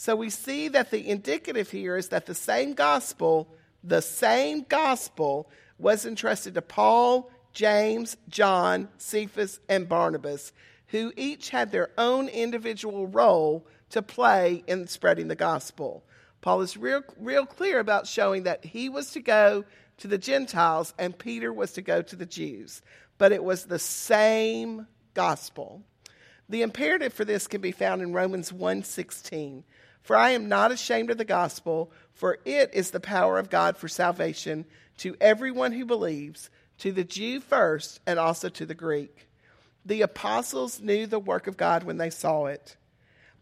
So 0.00 0.16
we 0.16 0.30
see 0.30 0.68
that 0.68 0.90
the 0.90 1.10
indicative 1.10 1.70
here 1.70 1.94
is 1.94 2.08
that 2.08 2.24
the 2.24 2.34
same 2.34 2.72
gospel, 2.72 3.54
the 3.84 4.00
same 4.00 4.62
gospel, 4.62 5.50
was 5.76 6.06
entrusted 6.06 6.54
to 6.54 6.62
Paul, 6.62 7.30
James, 7.52 8.16
John, 8.26 8.88
Cephas, 8.96 9.60
and 9.68 9.90
Barnabas, 9.90 10.54
who 10.86 11.12
each 11.18 11.50
had 11.50 11.70
their 11.70 11.90
own 11.98 12.28
individual 12.28 13.08
role 13.08 13.66
to 13.90 14.00
play 14.00 14.64
in 14.66 14.86
spreading 14.86 15.28
the 15.28 15.36
gospel. 15.36 16.02
Paul 16.40 16.62
is 16.62 16.78
real, 16.78 17.02
real 17.18 17.44
clear 17.44 17.78
about 17.78 18.06
showing 18.06 18.44
that 18.44 18.64
he 18.64 18.88
was 18.88 19.10
to 19.10 19.20
go 19.20 19.66
to 19.98 20.08
the 20.08 20.16
Gentiles 20.16 20.94
and 20.98 21.18
Peter 21.18 21.52
was 21.52 21.72
to 21.72 21.82
go 21.82 22.00
to 22.00 22.16
the 22.16 22.24
Jews. 22.24 22.80
But 23.18 23.32
it 23.32 23.44
was 23.44 23.64
the 23.64 23.78
same 23.78 24.86
gospel. 25.12 25.82
The 26.48 26.62
imperative 26.62 27.12
for 27.12 27.26
this 27.26 27.46
can 27.46 27.60
be 27.60 27.70
found 27.70 28.00
in 28.00 28.14
Romans 28.14 28.50
1:16. 28.50 29.62
For 30.02 30.16
I 30.16 30.30
am 30.30 30.48
not 30.48 30.72
ashamed 30.72 31.10
of 31.10 31.18
the 31.18 31.24
gospel, 31.24 31.92
for 32.12 32.38
it 32.44 32.70
is 32.72 32.90
the 32.90 33.00
power 33.00 33.38
of 33.38 33.50
God 33.50 33.76
for 33.76 33.88
salvation 33.88 34.64
to 34.98 35.16
everyone 35.20 35.72
who 35.72 35.84
believes, 35.84 36.50
to 36.78 36.92
the 36.92 37.04
Jew 37.04 37.40
first 37.40 38.00
and 38.06 38.18
also 38.18 38.48
to 38.48 38.66
the 38.66 38.74
Greek. 38.74 39.28
The 39.84 40.02
apostles 40.02 40.80
knew 40.80 41.06
the 41.06 41.18
work 41.18 41.46
of 41.46 41.56
God 41.56 41.84
when 41.84 41.98
they 41.98 42.10
saw 42.10 42.46
it. 42.46 42.76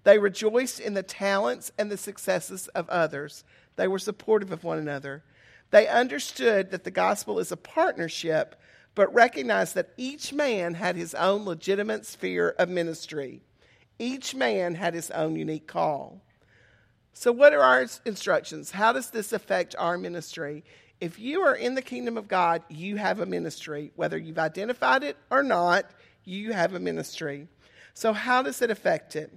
They 0.05 0.19
rejoiced 0.19 0.81
in 0.81 0.95
the 0.95 1.03
talents 1.03 1.73
and 1.79 1.91
the 1.91 1.97
successes 1.97 2.69
of 2.69 2.89
others. 2.89 3.45
They 3.77 3.89
were 3.89 3.99
supportive 3.99 4.53
of 4.53 4.65
one 4.65 4.79
another. 4.79 5.23
They 5.71 5.87
understood 5.87 6.71
that 6.71 6.85
the 6.85 6.91
gospel 6.91 7.39
is 7.39 7.53
a 7.53 7.57
partnership, 7.57 8.61
but 8.95 9.13
recognized 9.13 9.75
that 9.75 9.93
each 9.97 10.33
man 10.33 10.75
had 10.75 10.97
his 10.97 11.15
own 11.15 11.45
legitimate 11.45 12.07
sphere 12.07 12.55
of 12.59 12.69
ministry. 12.69 13.43
Each 13.99 14.35
man 14.35 14.77
had 14.77 14.95
his 14.95 15.11
own 15.11 15.37
unique 15.37 15.67
call. 15.67 16.23
So, 17.21 17.33
what 17.33 17.53
are 17.53 17.61
our 17.61 17.85
instructions? 18.05 18.71
How 18.71 18.93
does 18.93 19.11
this 19.11 19.33
affect 19.33 19.75
our 19.77 19.99
ministry? 19.99 20.63
If 21.01 21.19
you 21.19 21.41
are 21.41 21.57
in 21.57 21.75
the 21.75 21.83
kingdom 21.83 22.17
of 22.17 22.29
God, 22.29 22.63
you 22.69 22.95
have 22.95 23.19
a 23.19 23.27
ministry. 23.27 23.91
Whether 23.97 24.17
you've 24.17 24.39
identified 24.39 25.03
it 25.03 25.17
or 25.29 25.43
not, 25.43 25.91
you 26.23 26.53
have 26.53 26.75
a 26.75 26.79
ministry. 26.79 27.49
So, 27.93 28.13
how 28.13 28.43
does 28.43 28.63
it 28.63 28.71
affect 28.71 29.17
it? 29.17 29.33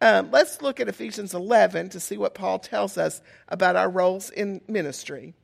Um, 0.00 0.30
let's 0.30 0.62
look 0.62 0.78
at 0.78 0.86
Ephesians 0.86 1.34
11 1.34 1.88
to 1.88 1.98
see 1.98 2.16
what 2.16 2.36
Paul 2.36 2.60
tells 2.60 2.96
us 2.96 3.20
about 3.48 3.74
our 3.74 3.90
roles 3.90 4.30
in 4.30 4.60
ministry. 4.68 5.34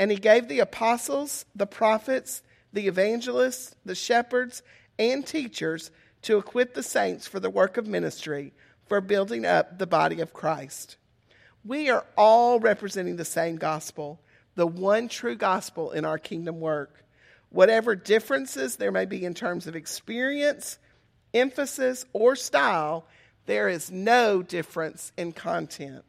And 0.00 0.10
he 0.10 0.16
gave 0.16 0.48
the 0.48 0.58
apostles, 0.58 1.44
the 1.54 1.68
prophets, 1.68 2.42
the 2.72 2.88
evangelists, 2.88 3.76
the 3.84 3.94
shepherds, 3.94 4.64
and 4.98 5.24
teachers 5.24 5.92
to 6.22 6.38
equip 6.38 6.74
the 6.74 6.82
saints 6.82 7.28
for 7.28 7.38
the 7.38 7.48
work 7.48 7.76
of 7.76 7.86
ministry, 7.86 8.52
for 8.86 9.00
building 9.00 9.46
up 9.46 9.78
the 9.78 9.86
body 9.86 10.20
of 10.20 10.32
Christ. 10.32 10.96
We 11.64 11.90
are 11.90 12.04
all 12.16 12.58
representing 12.58 13.16
the 13.16 13.24
same 13.24 13.56
gospel, 13.56 14.20
the 14.56 14.66
one 14.66 15.08
true 15.08 15.36
gospel 15.36 15.92
in 15.92 16.04
our 16.04 16.18
kingdom 16.18 16.60
work. 16.60 17.04
Whatever 17.50 17.94
differences 17.94 18.76
there 18.76 18.90
may 18.90 19.04
be 19.04 19.24
in 19.24 19.34
terms 19.34 19.66
of 19.66 19.76
experience, 19.76 20.78
emphasis, 21.34 22.04
or 22.12 22.34
style, 22.34 23.06
there 23.46 23.68
is 23.68 23.90
no 23.90 24.42
difference 24.42 25.12
in 25.16 25.32
content. 25.32 26.04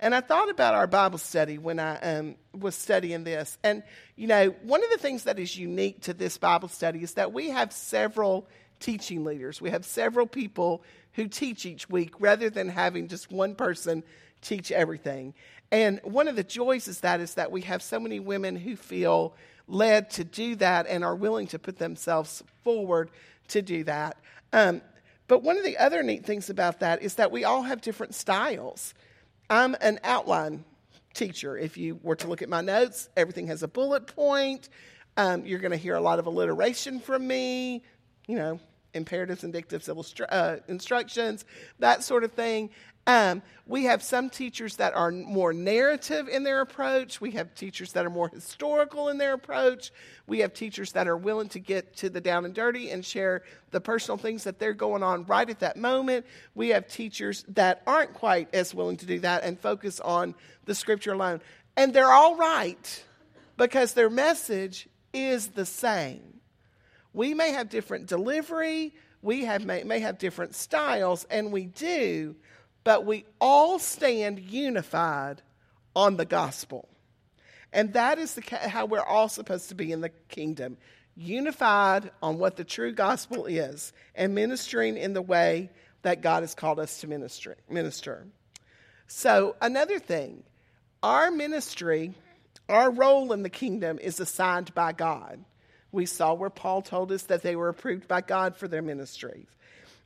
And 0.00 0.14
I 0.14 0.20
thought 0.20 0.50
about 0.50 0.74
our 0.74 0.86
Bible 0.86 1.18
study 1.18 1.56
when 1.56 1.78
I 1.78 1.98
um, 2.00 2.34
was 2.52 2.74
studying 2.74 3.24
this. 3.24 3.56
And, 3.62 3.82
you 4.16 4.26
know, 4.26 4.48
one 4.62 4.82
of 4.84 4.90
the 4.90 4.98
things 4.98 5.24
that 5.24 5.38
is 5.38 5.56
unique 5.56 6.02
to 6.02 6.12
this 6.12 6.36
Bible 6.36 6.68
study 6.68 7.02
is 7.02 7.14
that 7.14 7.32
we 7.32 7.50
have 7.50 7.72
several 7.72 8.46
teaching 8.80 9.24
leaders. 9.24 9.62
We 9.62 9.70
have 9.70 9.84
several 9.84 10.26
people 10.26 10.82
who 11.12 11.28
teach 11.28 11.64
each 11.64 11.88
week 11.88 12.14
rather 12.18 12.50
than 12.50 12.68
having 12.68 13.08
just 13.08 13.30
one 13.30 13.54
person 13.54 14.02
teach 14.44 14.70
everything. 14.70 15.34
And 15.72 16.00
one 16.04 16.28
of 16.28 16.36
the 16.36 16.44
joys 16.44 16.86
is 16.86 17.00
that 17.00 17.20
is 17.20 17.34
that 17.34 17.50
we 17.50 17.62
have 17.62 17.82
so 17.82 17.98
many 17.98 18.20
women 18.20 18.56
who 18.56 18.76
feel 18.76 19.34
led 19.66 20.10
to 20.10 20.24
do 20.24 20.54
that 20.56 20.86
and 20.86 21.02
are 21.02 21.16
willing 21.16 21.46
to 21.48 21.58
put 21.58 21.78
themselves 21.78 22.42
forward 22.62 23.10
to 23.48 23.62
do 23.62 23.84
that. 23.84 24.16
Um, 24.52 24.82
but 25.26 25.42
one 25.42 25.56
of 25.56 25.64
the 25.64 25.78
other 25.78 26.02
neat 26.02 26.24
things 26.24 26.50
about 26.50 26.80
that 26.80 27.02
is 27.02 27.14
that 27.14 27.32
we 27.32 27.44
all 27.44 27.62
have 27.62 27.80
different 27.80 28.14
styles. 28.14 28.94
I'm 29.48 29.74
an 29.80 29.98
outline 30.04 30.64
teacher. 31.14 31.56
If 31.56 31.76
you 31.76 31.98
were 32.02 32.16
to 32.16 32.28
look 32.28 32.42
at 32.42 32.48
my 32.48 32.60
notes, 32.60 33.08
everything 33.16 33.46
has 33.46 33.62
a 33.62 33.68
bullet 33.68 34.06
point. 34.06 34.68
Um, 35.16 35.46
you're 35.46 35.60
going 35.60 35.70
to 35.70 35.76
hear 35.78 35.94
a 35.94 36.00
lot 36.00 36.18
of 36.18 36.26
alliteration 36.26 37.00
from 37.00 37.26
me, 37.26 37.82
you 38.26 38.36
know, 38.36 38.60
imperatives, 38.94 39.42
indicatives, 39.42 39.88
illustra- 39.88 40.26
uh, 40.30 40.56
instructions, 40.68 41.44
that 41.78 42.02
sort 42.02 42.24
of 42.24 42.32
thing. 42.32 42.70
Um, 43.06 43.42
we 43.66 43.84
have 43.84 44.02
some 44.02 44.30
teachers 44.30 44.76
that 44.76 44.94
are 44.94 45.10
more 45.10 45.52
narrative 45.52 46.26
in 46.28 46.42
their 46.42 46.62
approach. 46.62 47.20
We 47.20 47.32
have 47.32 47.54
teachers 47.54 47.92
that 47.92 48.06
are 48.06 48.10
more 48.10 48.28
historical 48.28 49.08
in 49.08 49.18
their 49.18 49.34
approach. 49.34 49.92
We 50.26 50.38
have 50.38 50.54
teachers 50.54 50.92
that 50.92 51.06
are 51.06 51.16
willing 51.16 51.50
to 51.50 51.58
get 51.58 51.96
to 51.96 52.08
the 52.08 52.20
down 52.20 52.46
and 52.46 52.54
dirty 52.54 52.90
and 52.90 53.04
share 53.04 53.42
the 53.72 53.80
personal 53.80 54.16
things 54.16 54.44
that 54.44 54.58
they're 54.58 54.72
going 54.72 55.02
on 55.02 55.24
right 55.24 55.48
at 55.48 55.60
that 55.60 55.76
moment. 55.76 56.24
We 56.54 56.70
have 56.70 56.88
teachers 56.88 57.44
that 57.48 57.82
aren't 57.86 58.14
quite 58.14 58.54
as 58.54 58.74
willing 58.74 58.96
to 58.98 59.06
do 59.06 59.18
that 59.20 59.44
and 59.44 59.60
focus 59.60 60.00
on 60.00 60.34
the 60.64 60.74
scripture 60.74 61.12
alone. 61.12 61.42
And 61.76 61.92
they're 61.92 62.12
all 62.12 62.36
right 62.36 63.04
because 63.58 63.92
their 63.92 64.10
message 64.10 64.88
is 65.12 65.48
the 65.48 65.66
same. 65.66 66.40
We 67.14 67.32
may 67.32 67.52
have 67.52 67.70
different 67.70 68.06
delivery, 68.06 68.92
we 69.22 69.46
have, 69.46 69.64
may, 69.64 69.84
may 69.84 70.00
have 70.00 70.18
different 70.18 70.54
styles, 70.54 71.24
and 71.30 71.50
we 71.50 71.64
do 71.64 72.36
but 72.84 73.06
we 73.06 73.24
all 73.40 73.78
stand 73.78 74.38
unified 74.38 75.42
on 75.96 76.16
the 76.16 76.26
gospel. 76.26 76.88
And 77.72 77.94
that 77.94 78.18
is 78.18 78.34
the, 78.34 78.56
how 78.56 78.84
we're 78.84 79.00
all 79.00 79.28
supposed 79.28 79.70
to 79.70 79.74
be 79.74 79.90
in 79.90 80.02
the 80.02 80.10
kingdom 80.28 80.76
unified 81.16 82.10
on 82.22 82.38
what 82.38 82.56
the 82.56 82.64
true 82.64 82.92
gospel 82.92 83.46
is 83.46 83.92
and 84.14 84.34
ministering 84.34 84.96
in 84.96 85.14
the 85.14 85.22
way 85.22 85.70
that 86.02 86.20
God 86.20 86.42
has 86.42 86.54
called 86.54 86.78
us 86.78 87.00
to 87.00 87.06
minister. 87.06 87.56
minister. 87.68 88.26
So, 89.06 89.56
another 89.60 89.98
thing, 89.98 90.42
our 91.02 91.30
ministry, 91.30 92.14
our 92.68 92.90
role 92.90 93.32
in 93.32 93.42
the 93.42 93.50
kingdom 93.50 93.98
is 93.98 94.20
assigned 94.20 94.74
by 94.74 94.92
God. 94.92 95.44
We 95.94 96.06
saw 96.06 96.34
where 96.34 96.50
Paul 96.50 96.82
told 96.82 97.12
us 97.12 97.22
that 97.24 97.42
they 97.42 97.56
were 97.56 97.68
approved 97.68 98.08
by 98.08 98.20
God 98.20 98.56
for 98.56 98.68
their 98.68 98.82
ministries. 98.82 99.46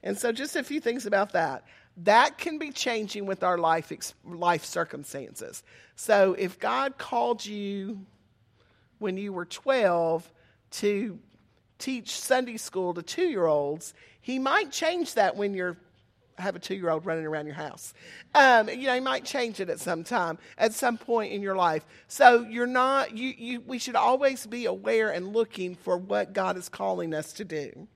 And 0.02 0.16
so, 0.16 0.30
just 0.30 0.54
a 0.54 0.62
few 0.62 0.80
things 0.80 1.06
about 1.06 1.32
that 1.32 1.64
that 2.04 2.38
can 2.38 2.58
be 2.58 2.70
changing 2.70 3.26
with 3.26 3.42
our 3.42 3.58
life, 3.58 3.92
life 4.24 4.64
circumstances. 4.64 5.62
So 5.96 6.34
if 6.38 6.58
God 6.58 6.96
called 6.96 7.44
you 7.44 8.06
when 8.98 9.16
you 9.16 9.32
were 9.32 9.44
12 9.44 10.30
to 10.70 11.18
teach 11.78 12.10
Sunday 12.10 12.56
school 12.56 12.94
to 12.94 13.02
two 13.02 13.26
year 13.26 13.46
olds, 13.46 13.94
He 14.20 14.38
might 14.38 14.70
change 14.70 15.14
that 15.14 15.36
when 15.36 15.54
you're 15.54 15.76
have 16.38 16.56
a 16.56 16.58
two 16.58 16.74
year 16.74 16.90
old 16.90 17.04
running 17.06 17.26
around 17.26 17.46
your 17.46 17.54
house. 17.54 17.92
Um, 18.34 18.68
you 18.68 18.86
know, 18.86 18.94
you 18.94 19.02
might 19.02 19.24
change 19.24 19.60
it 19.60 19.68
at 19.68 19.80
some 19.80 20.04
time, 20.04 20.38
at 20.56 20.72
some 20.72 20.98
point 20.98 21.32
in 21.32 21.42
your 21.42 21.56
life. 21.56 21.84
So 22.06 22.42
you're 22.48 22.66
not, 22.66 23.16
you, 23.16 23.34
you, 23.36 23.60
we 23.60 23.78
should 23.78 23.96
always 23.96 24.46
be 24.46 24.66
aware 24.66 25.10
and 25.10 25.32
looking 25.32 25.74
for 25.74 25.96
what 25.96 26.32
God 26.32 26.56
is 26.56 26.68
calling 26.68 27.14
us 27.14 27.32
to 27.34 27.44
do. 27.44 27.88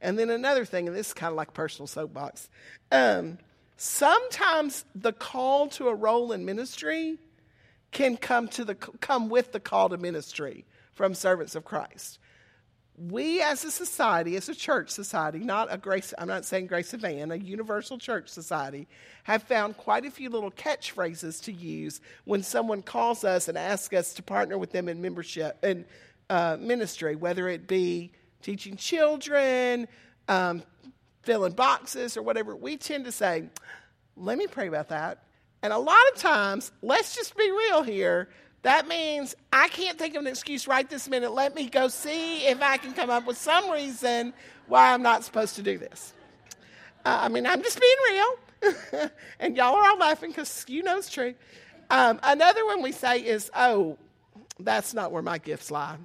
And 0.00 0.18
then 0.18 0.30
another 0.30 0.64
thing, 0.64 0.88
and 0.88 0.96
this 0.96 1.08
is 1.08 1.14
kind 1.14 1.30
of 1.30 1.36
like 1.36 1.54
personal 1.54 1.86
soapbox. 1.86 2.48
Um, 2.90 3.38
sometimes 3.76 4.84
the 4.94 5.12
call 5.12 5.68
to 5.68 5.88
a 5.88 5.94
role 5.94 6.32
in 6.32 6.44
ministry 6.44 7.18
can 7.92 8.16
come 8.16 8.48
to 8.48 8.64
the 8.64 8.74
come 8.74 9.28
with 9.28 9.52
the 9.52 9.60
call 9.60 9.90
to 9.90 9.98
ministry 9.98 10.64
from 10.94 11.14
servants 11.14 11.54
of 11.54 11.64
Christ. 11.64 12.18
We 13.08 13.42
as 13.42 13.64
a 13.64 13.70
society, 13.70 14.36
as 14.36 14.48
a 14.48 14.54
church 14.54 14.90
society, 14.90 15.38
not 15.38 15.72
a 15.72 15.78
grace, 15.78 16.14
I'm 16.18 16.28
not 16.28 16.44
saying 16.44 16.68
Grace 16.68 16.94
of 16.94 17.04
Anne, 17.04 17.32
a 17.32 17.36
universal 17.36 17.98
church 17.98 18.28
society, 18.28 18.86
have 19.24 19.42
found 19.42 19.76
quite 19.76 20.04
a 20.04 20.10
few 20.10 20.30
little 20.30 20.50
catchphrases 20.50 21.42
to 21.44 21.52
use 21.52 22.00
when 22.24 22.42
someone 22.42 22.82
calls 22.82 23.24
us 23.24 23.48
and 23.48 23.58
asks 23.58 23.94
us 23.94 24.14
to 24.14 24.22
partner 24.22 24.56
with 24.56 24.72
them 24.72 24.88
in 24.88 25.02
membership 25.02 25.58
and 25.62 25.84
uh, 26.30 26.56
ministry, 26.60 27.16
whether 27.16 27.48
it 27.48 27.66
be 27.66 28.12
teaching 28.40 28.76
children, 28.76 29.88
um, 30.28 30.62
filling 31.22 31.52
boxes, 31.52 32.16
or 32.16 32.22
whatever. 32.22 32.54
We 32.54 32.76
tend 32.76 33.04
to 33.06 33.12
say, 33.12 33.48
let 34.16 34.38
me 34.38 34.46
pray 34.46 34.68
about 34.68 34.90
that. 34.90 35.24
And 35.62 35.72
a 35.72 35.78
lot 35.78 36.02
of 36.12 36.20
times, 36.20 36.70
let's 36.82 37.14
just 37.14 37.36
be 37.36 37.50
real 37.50 37.82
here. 37.82 38.28
That 38.62 38.86
means 38.86 39.34
I 39.52 39.68
can't 39.68 39.98
think 39.98 40.14
of 40.14 40.22
an 40.22 40.28
excuse 40.28 40.68
right 40.68 40.88
this 40.88 41.08
minute. 41.08 41.32
Let 41.32 41.54
me 41.54 41.68
go 41.68 41.88
see 41.88 42.46
if 42.46 42.62
I 42.62 42.76
can 42.76 42.92
come 42.92 43.10
up 43.10 43.26
with 43.26 43.36
some 43.36 43.70
reason 43.70 44.32
why 44.68 44.92
I'm 44.92 45.02
not 45.02 45.24
supposed 45.24 45.56
to 45.56 45.62
do 45.62 45.78
this. 45.78 46.14
Uh, 47.04 47.18
I 47.22 47.28
mean, 47.28 47.46
I'm 47.46 47.62
just 47.62 47.80
being 47.80 47.96
real. 48.10 49.10
and 49.40 49.56
y'all 49.56 49.74
are 49.74 49.90
all 49.90 49.98
laughing 49.98 50.30
because 50.30 50.64
you 50.68 50.84
know 50.84 50.96
it's 50.96 51.10
true. 51.10 51.34
Um, 51.90 52.20
another 52.22 52.64
one 52.66 52.82
we 52.82 52.92
say 52.92 53.18
is, 53.18 53.50
oh, 53.56 53.98
that's 54.60 54.94
not 54.94 55.10
where 55.10 55.22
my 55.22 55.38
gifts 55.38 55.70
lie. 55.70 55.96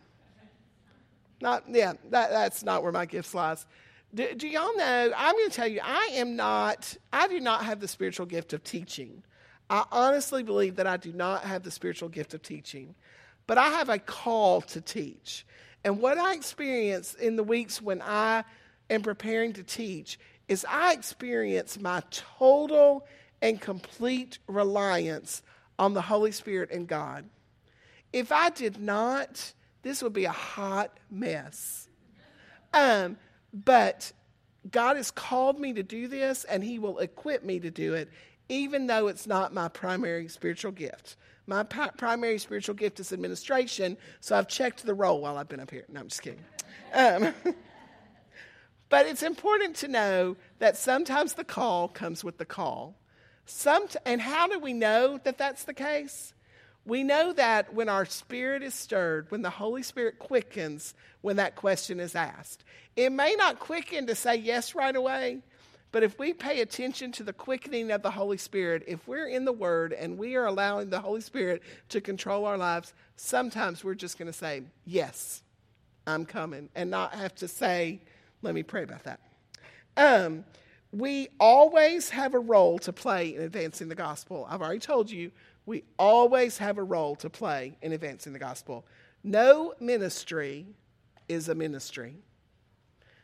Not, 1.40 1.64
yeah, 1.70 1.94
that, 2.10 2.32
that's 2.32 2.64
not 2.64 2.82
where 2.82 2.92
my 2.92 3.06
gifts 3.06 3.36
lies. 3.36 3.68
Do, 4.16 4.34
do 4.34 4.48
y'all 4.48 4.76
know? 4.76 5.12
I'm 5.16 5.36
going 5.36 5.50
to 5.50 5.56
tell 5.56 5.68
you, 5.68 5.82
I 5.84 6.10
am 6.14 6.36
not, 6.36 6.98
I 7.14 7.28
do 7.28 7.40
not 7.40 7.64
have 7.66 7.80
the 7.80 7.88
spiritual 7.88 8.26
gift 8.26 8.54
of 8.54 8.64
teaching. 8.64 9.22
I 9.70 9.86
honestly 9.92 10.44
believe 10.44 10.78
that 10.78 10.88
I 10.88 10.98
do 10.98 11.12
not 11.12 11.44
have 11.44 11.64
the 11.64 11.72
spiritual 11.72 12.10
gift 12.10 12.34
of 12.34 12.42
teaching, 12.42 12.96
but 13.48 13.58
I 13.58 13.70
have 13.70 13.90
a 13.90 14.00
call 14.00 14.62
to 14.62 14.82
teach. 14.82 15.46
And 15.84 16.00
what 16.00 16.18
I 16.18 16.34
experience 16.34 17.14
in 17.14 17.36
the 17.36 17.44
weeks 17.44 17.82
when 17.82 18.02
I 18.02 18.44
am 18.90 19.02
preparing 19.02 19.54
to 19.54 19.64
teach 19.64 20.20
is 20.48 20.66
I 20.68 20.94
experience 20.94 21.80
my 21.80 22.02
total 22.10 23.06
and 23.42 23.60
complete 23.60 24.40
reliance 24.48 25.44
on 25.78 25.94
the 25.94 26.02
Holy 26.02 26.32
Spirit 26.32 26.72
and 26.72 26.88
God. 26.88 27.26
If 28.14 28.32
I 28.32 28.50
did 28.50 28.80
not, 28.80 29.54
this 29.82 30.02
would 30.02 30.14
be 30.14 30.26
a 30.26 30.32
hot 30.32 30.98
mess. 31.12 31.88
Um, 32.74 33.18
but 33.54 34.12
God 34.72 34.98
has 34.98 35.12
called 35.12 35.60
me 35.60 35.74
to 35.74 35.84
do 35.84 36.08
this, 36.08 36.44
and 36.46 36.64
He 36.64 36.80
will 36.80 37.00
equip 37.00 37.44
me 37.44 37.60
to 37.60 37.70
do 37.70 37.94
it 37.94 38.10
even 38.50 38.88
though 38.88 39.08
it's 39.08 39.28
not 39.28 39.54
my 39.54 39.68
primary 39.68 40.28
spiritual 40.28 40.72
gift. 40.72 41.16
My 41.46 41.64
pri- 41.64 41.92
primary 41.98 42.38
spiritual 42.40 42.76
gift 42.76 43.00
is 43.00 43.14
administration, 43.14 43.98
so 44.20 44.38
I've 44.38 44.48
checked 44.48 44.86
the 44.86 44.94
roll 44.94 45.22
while 45.22 45.38
I've 45.38 45.48
been 45.48 45.60
up 45.60 45.72
here. 45.72 45.86
No, 45.90 46.02
I'm 46.02 46.08
just 46.10 46.22
kidding. 46.22 46.44
Um, 46.94 47.34
but 48.90 49.06
it's 49.06 49.24
important 49.24 49.76
to 49.78 49.88
know 49.88 50.36
that 50.60 50.76
sometimes 50.76 51.34
the 51.34 51.46
call 51.46 51.88
comes 51.88 52.24
with 52.24 52.38
the 52.38 52.46
call. 52.46 52.96
Some 53.46 53.88
t- 53.88 54.00
and 54.06 54.20
how 54.20 54.48
do 54.48 54.60
we 54.60 54.74
know 54.74 55.20
that 55.24 55.38
that's 55.38 55.64
the 55.64 55.74
case? 55.74 56.34
We 56.86 57.04
know 57.04 57.34
that 57.34 57.74
when 57.74 57.90
our 57.90 58.06
spirit 58.06 58.64
is 58.64 58.74
stirred, 58.74 59.30
when 59.30 59.42
the 59.42 59.50
Holy 59.50 59.84
Spirit 59.84 60.20
quickens, 60.20 60.94
when 61.22 61.36
that 61.36 61.56
question 61.56 62.00
is 62.00 62.16
asked. 62.16 62.64
It 62.96 63.12
may 63.12 63.36
not 63.38 63.60
quicken 63.60 64.08
to 64.08 64.16
say 64.16 64.36
yes 64.36 64.74
right 64.74 64.96
away, 64.96 65.42
but 65.92 66.04
if 66.04 66.20
we 66.20 66.34
pay 66.34 66.62
attention 66.62 67.12
to 67.14 67.24
the 67.24 67.34
quickening 67.34 67.92
of 67.92 68.02
the 68.02 68.12
Holy 68.12 68.38
Spirit, 68.38 68.84
if 68.88 69.08
we're 69.08 69.28
in 69.28 69.46
the 69.46 69.54
Word 69.54 69.94
and 69.94 70.18
we 70.18 70.36
are 70.36 70.46
allowing 70.46 70.90
the 70.90 71.00
Holy 71.00 71.22
Spirit 71.22 71.64
to 71.90 72.02
control 72.02 72.46
our 72.46 72.58
lives, 72.58 72.94
sometimes 73.16 73.84
we're 73.84 73.96
just 73.96 74.18
going 74.18 74.32
to 74.32 74.38
say, 74.38 74.64
Yes, 74.86 75.44
I'm 76.06 76.26
coming, 76.26 76.70
and 76.76 76.92
not 76.92 77.14
have 77.14 77.36
to 77.36 77.48
say, 77.48 78.02
Let 78.42 78.54
me 78.54 78.64
pray 78.64 78.84
about 78.84 79.04
that. 79.06 79.22
Um, 79.96 80.44
we 80.92 81.30
always 81.40 82.10
have 82.10 82.34
a 82.34 82.40
role 82.40 82.80
to 82.80 82.94
play 82.94 83.36
in 83.36 83.42
advancing 83.42 83.90
the 83.90 83.96
gospel. 83.96 84.46
I've 84.50 84.62
already 84.62 84.80
told 84.80 85.10
you, 85.10 85.32
we 85.66 85.84
always 86.00 86.58
have 86.58 86.78
a 86.78 86.84
role 86.84 87.16
to 87.18 87.30
play 87.30 87.78
in 87.82 87.92
advancing 87.92 88.34
the 88.34 88.40
gospel. 88.40 88.86
No 89.24 89.74
ministry 89.80 90.66
is 91.28 91.50
a 91.50 91.56
ministry. 91.56 92.16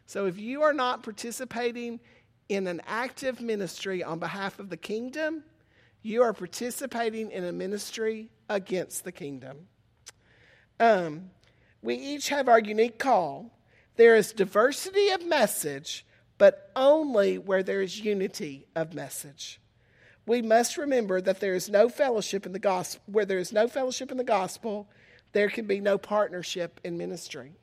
So 0.06 0.26
if 0.26 0.38
you 0.38 0.62
are 0.62 0.74
not 0.74 1.04
participating 1.04 2.00
in 2.50 2.68
an 2.68 2.82
active 2.86 3.42
ministry 3.42 4.04
on 4.04 4.20
behalf 4.20 4.60
of 4.60 4.70
the 4.70 4.78
kingdom, 4.78 5.44
you 6.02 6.22
are 6.22 6.34
participating 6.34 7.32
in 7.32 7.46
a 7.46 7.52
ministry 7.52 8.30
against 8.50 9.04
the 9.04 9.12
kingdom. 9.12 9.68
Um, 10.80 11.32
we 11.82 11.96
each 11.96 12.30
have 12.30 12.50
our 12.50 12.60
unique 12.60 13.00
call. 13.00 13.58
There 13.96 14.16
is 14.16 14.34
diversity 14.34 15.10
of 15.10 15.26
message, 15.26 16.06
but 16.38 16.72
only 16.76 17.38
where 17.38 17.64
there 17.64 17.82
is 17.82 18.00
unity 18.00 18.66
of 18.76 18.94
message. 18.94 19.62
We 20.26 20.42
must 20.42 20.78
remember 20.78 21.22
that 21.22 21.40
there 21.40 21.54
is 21.54 21.70
no 21.70 21.90
fellowship 21.90 22.46
in 22.46 22.54
the 22.54 22.60
gospel. 22.60 23.02
Where 23.08 23.26
there 23.26 23.40
is 23.40 23.52
no 23.52 23.68
fellowship 23.68 24.12
in 24.12 24.18
the 24.18 24.24
gospel, 24.24 24.90
there 25.34 25.50
can 25.50 25.66
be 25.66 25.80
no 25.80 25.98
partnership 25.98 26.80
in 26.84 26.98
ministry. 26.98 27.54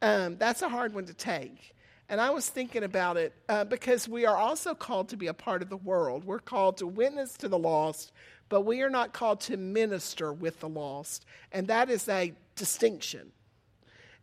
Um, 0.00 0.36
that's 0.38 0.62
a 0.62 0.68
hard 0.68 0.94
one 0.94 1.06
to 1.06 1.14
take. 1.14 1.74
And 2.08 2.20
I 2.20 2.30
was 2.30 2.48
thinking 2.48 2.84
about 2.84 3.18
it 3.18 3.34
uh, 3.48 3.64
because 3.64 4.08
we 4.08 4.24
are 4.24 4.36
also 4.36 4.74
called 4.74 5.10
to 5.10 5.16
be 5.16 5.26
a 5.26 5.34
part 5.34 5.60
of 5.60 5.68
the 5.68 5.76
world. 5.76 6.24
We're 6.24 6.38
called 6.38 6.78
to 6.78 6.86
witness 6.86 7.34
to 7.38 7.48
the 7.48 7.58
lost, 7.58 8.12
but 8.48 8.62
we 8.62 8.80
are 8.80 8.88
not 8.88 9.12
called 9.12 9.40
to 9.42 9.58
minister 9.58 10.32
with 10.32 10.60
the 10.60 10.68
lost. 10.68 11.26
And 11.52 11.66
that 11.66 11.90
is 11.90 12.08
a 12.08 12.32
distinction. 12.56 13.32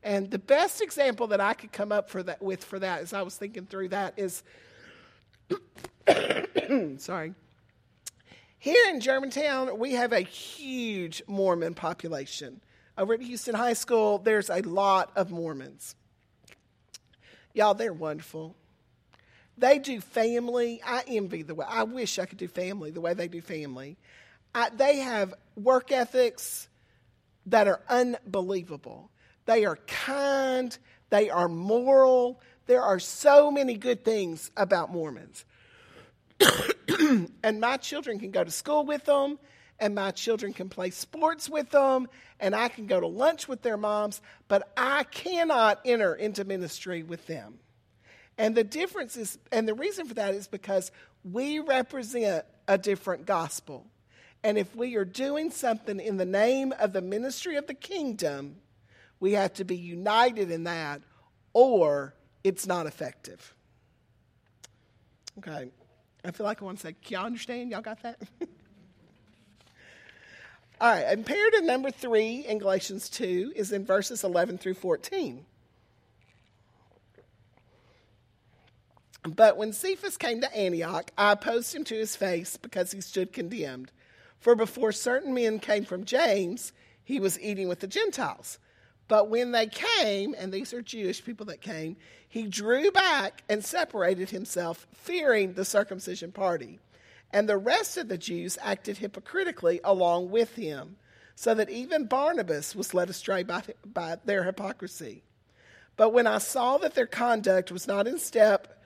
And 0.02 0.32
the 0.32 0.40
best 0.40 0.82
example 0.82 1.28
that 1.28 1.42
I 1.42 1.54
could 1.54 1.72
come 1.72 1.92
up 1.92 2.10
for 2.10 2.24
that, 2.24 2.42
with 2.42 2.64
for 2.64 2.80
that, 2.80 3.02
as 3.02 3.14
I 3.14 3.22
was 3.22 3.36
thinking 3.36 3.66
through 3.66 3.90
that, 3.90 4.14
is 4.18 4.44
sorry. 6.98 7.34
Here 8.58 8.90
in 8.90 9.00
Germantown, 9.00 9.78
we 9.78 9.94
have 9.94 10.12
a 10.12 10.22
huge 10.22 11.22
Mormon 11.28 11.76
population. 11.76 12.62
Over 12.98 13.14
at 13.14 13.22
Houston 13.22 13.54
High 13.54 13.74
School, 13.74 14.18
there's 14.18 14.50
a 14.50 14.62
lot 14.62 15.12
of 15.16 15.30
Mormons. 15.30 15.96
Y'all, 17.56 17.74
they're 17.74 17.94
wonderful. 17.94 18.54
They 19.58 19.80
do 19.80 20.02
family. 20.02 20.82
I 20.86 21.04
envy 21.08 21.42
the 21.42 21.56
way, 21.56 21.66
I 21.68 21.84
wish 21.84 22.20
I 22.20 22.26
could 22.26 22.38
do 22.38 22.50
family 22.50 22.92
the 22.92 23.00
way 23.00 23.14
they 23.14 23.30
do 23.30 23.42
family. 23.42 23.98
I, 24.54 24.70
they 24.70 24.98
have 24.98 25.34
work 25.56 25.92
ethics 25.92 26.68
that 27.46 27.68
are 27.68 27.82
unbelievable. 27.88 29.10
They 29.46 29.64
are 29.64 29.78
kind, 29.88 30.78
they 31.10 31.30
are 31.30 31.48
moral. 31.48 32.42
There 32.66 32.82
are 32.82 33.00
so 33.00 33.50
many 33.52 33.76
good 33.76 34.04
things 34.04 34.52
about 34.58 34.92
Mormons. 34.92 35.46
and 37.44 37.62
my 37.62 37.78
children 37.78 38.20
can 38.20 38.32
go 38.32 38.44
to 38.44 38.52
school 38.52 38.86
with 38.86 39.06
them, 39.06 39.40
and 39.80 39.96
my 39.96 40.12
children 40.12 40.54
can 40.54 40.70
play 40.70 40.90
sports 40.90 41.50
with 41.50 41.70
them, 41.70 42.08
and 42.40 42.56
I 42.56 42.68
can 42.70 42.86
go 42.88 43.00
to 43.00 43.08
lunch 43.08 43.48
with 43.48 43.62
their 43.62 43.78
moms, 43.78 44.22
but 44.48 44.72
I 44.78 45.04
cannot 45.04 45.82
enter 45.86 46.14
into 46.16 46.44
ministry 46.46 47.04
with 47.04 47.28
them. 47.28 47.60
And 48.38 48.56
the 48.56 48.64
difference 48.64 49.16
is, 49.16 49.38
and 49.52 49.68
the 49.68 49.74
reason 49.74 50.08
for 50.08 50.14
that 50.16 50.34
is 50.34 50.48
because 50.48 50.92
we 51.24 51.60
represent 51.60 52.46
a 52.68 52.78
different 52.78 53.26
gospel. 53.26 53.86
And 54.44 54.58
if 54.58 54.76
we 54.76 54.96
are 54.96 55.06
doing 55.06 55.52
something 55.52 56.00
in 56.00 56.18
the 56.18 56.26
name 56.26 56.74
of 56.80 56.94
the 56.94 57.02
ministry 57.02 57.56
of 57.56 57.68
the 57.68 57.74
kingdom, 57.74 58.58
we 59.20 59.34
have 59.34 59.54
to 59.54 59.64
be 59.64 59.78
united 59.78 60.52
in 60.52 60.66
that, 60.66 61.02
or 61.54 62.14
it's 62.44 62.68
not 62.68 62.86
effective. 62.86 63.56
Okay. 65.40 65.72
I 66.24 66.32
feel 66.32 66.46
like 66.46 66.62
I 66.62 66.66
want 66.66 66.80
to 66.80 66.88
say, 66.88 66.96
y'all 67.08 67.26
understand? 67.26 67.72
Y'all 67.72 67.82
got 67.82 68.02
that? 68.04 68.22
All 70.82 70.92
right, 70.92 71.12
imperative 71.12 71.64
number 71.64 71.90
three 71.90 72.46
in 72.46 72.58
Galatians 72.58 73.10
2 73.10 73.54
is 73.56 73.72
in 73.72 73.86
verses 73.86 74.24
11 74.24 74.58
through 74.58 74.74
14. 74.74 75.46
But 79.24 79.58
when 79.58 79.72
Cephas 79.72 80.18
came 80.18 80.42
to 80.42 80.56
Antioch, 80.56 81.12
I 81.18 81.32
opposed 81.32 81.74
him 81.74 81.84
to 81.86 81.96
his 81.96 82.16
face 82.16 82.58
because 82.58 82.92
he 82.92 83.02
stood 83.02 83.32
condemned. 83.32 83.92
For 84.38 84.54
before 84.54 84.92
certain 84.92 85.34
men 85.34 85.60
came 85.60 85.86
from 85.86 86.06
James, 86.06 86.74
he 87.04 87.20
was 87.20 87.40
eating 87.40 87.68
with 87.68 87.80
the 87.80 87.88
Gentiles. 87.88 88.60
But 89.08 89.30
when 89.30 89.52
they 89.52 89.68
came, 89.68 90.36
and 90.38 90.52
these 90.52 90.74
are 90.74 90.82
Jewish 90.82 91.24
people 91.24 91.46
that 91.48 91.62
came, 91.62 91.96
he 92.28 92.48
drew 92.48 92.92
back 92.92 93.44
and 93.48 93.64
separated 93.64 94.30
himself, 94.30 94.88
fearing 94.94 95.54
the 95.54 95.66
circumcision 95.66 96.32
party. 96.32 96.80
And 97.34 97.50
the 97.50 97.58
rest 97.58 97.98
of 97.98 98.08
the 98.08 98.18
Jews 98.18 98.58
acted 98.62 98.98
hypocritically 98.98 99.82
along 99.84 100.30
with 100.30 100.56
him, 100.56 100.98
so 101.36 101.54
that 101.54 101.70
even 101.70 102.06
Barnabas 102.06 102.76
was 102.76 102.94
led 102.94 103.10
astray 103.10 103.44
by, 103.44 103.64
by 103.86 104.18
their 104.24 104.44
hypocrisy. 104.44 105.24
But 105.98 106.12
when 106.12 106.28
I 106.28 106.38
saw 106.38 106.78
that 106.78 106.94
their 106.94 107.08
conduct 107.08 107.72
was 107.72 107.88
not 107.88 108.08
in 108.08 108.20
step 108.20 108.82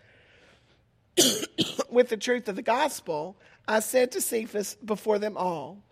with 1.89 2.09
the 2.09 2.17
truth 2.17 2.47
of 2.47 2.55
the 2.55 2.61
gospel, 2.61 3.37
I 3.67 3.79
said 3.79 4.11
to 4.13 4.21
Cephas 4.21 4.75
before 4.83 5.19
them 5.19 5.37
all, 5.37 5.83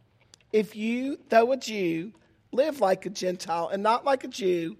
If 0.51 0.75
you, 0.75 1.19
though 1.29 1.51
a 1.51 1.57
Jew, 1.57 2.13
live 2.51 2.81
like 2.81 3.05
a 3.05 3.09
Gentile 3.09 3.69
and 3.69 3.83
not 3.83 4.05
like 4.05 4.23
a 4.23 4.29
Jew, 4.29 4.77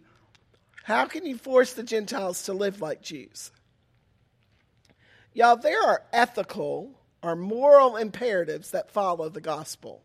How 0.83 1.05
can 1.05 1.25
you 1.25 1.37
force 1.37 1.73
the 1.73 1.83
Gentiles 1.83 2.43
to 2.43 2.53
live 2.53 2.81
like 2.81 3.01
Jews? 3.01 3.51
Y'all, 5.33 5.57
there 5.57 5.83
are 5.83 6.03
ethical 6.11 6.96
or 7.23 7.35
moral 7.35 7.95
imperatives 7.95 8.71
that 8.71 8.91
follow 8.91 9.29
the 9.29 9.41
gospel, 9.41 10.03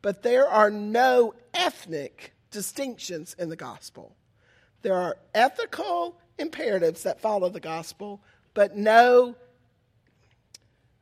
but 0.00 0.22
there 0.22 0.48
are 0.48 0.70
no 0.70 1.34
ethnic 1.54 2.34
distinctions 2.50 3.34
in 3.38 3.48
the 3.48 3.56
gospel. 3.56 4.16
There 4.82 4.94
are 4.94 5.16
ethical 5.34 6.18
imperatives 6.38 7.04
that 7.04 7.20
follow 7.20 7.48
the 7.48 7.60
gospel, 7.60 8.20
but 8.54 8.76
no, 8.76 9.36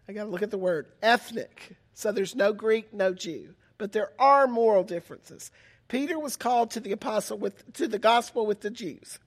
I 0.09 0.13
got 0.13 0.25
to 0.25 0.31
look 0.31 0.43
at 0.43 0.51
the 0.51 0.59
word, 0.59 0.87
ethnic. 1.03 1.77
So 1.95 2.13
there's 2.13 2.35
no 2.35 2.53
Greek, 2.53 2.93
no 2.93 3.15
Jew. 3.15 3.55
But 3.79 3.93
there 3.93 4.11
are 4.19 4.47
moral 4.47 4.85
differences. 4.85 5.51
Peter 5.89 6.19
was 6.19 6.37
called 6.37 6.71
to 6.73 6.81
the 6.81 6.93
apostle 6.93 7.39
with 7.39 7.73
to 7.75 7.89
the 7.89 7.99
gospel 7.99 8.47
with 8.47 8.61
the 8.61 8.71
Jews. 8.71 9.19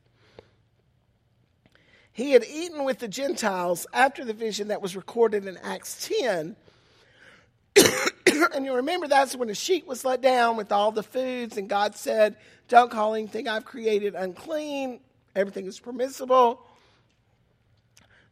He 2.13 2.32
had 2.32 2.45
eaten 2.45 2.86
with 2.86 2.99
the 2.99 3.08
Gentiles 3.08 3.88
after 3.91 4.23
the 4.23 4.34
vision 4.34 4.67
that 4.67 4.82
was 4.82 4.95
recorded 4.95 5.47
in 5.47 5.58
Acts 5.58 6.08
10. 6.08 6.56
and 8.54 8.65
you 8.65 8.76
remember 8.76 9.08
that's 9.08 9.36
when 9.36 9.47
the 9.47 9.56
sheet 9.56 9.88
was 9.88 10.06
let 10.06 10.21
down 10.21 10.56
with 10.56 10.71
all 10.71 10.91
the 10.91 11.02
foods, 11.02 11.58
and 11.58 11.67
God 11.67 11.95
said, 11.95 12.38
Don't 12.67 12.91
call 12.91 13.15
anything 13.15 13.47
I've 13.47 13.65
created 13.65 14.13
unclean, 14.13 14.99
everything 15.36 15.65
is 15.65 15.80
permissible. 15.80 16.63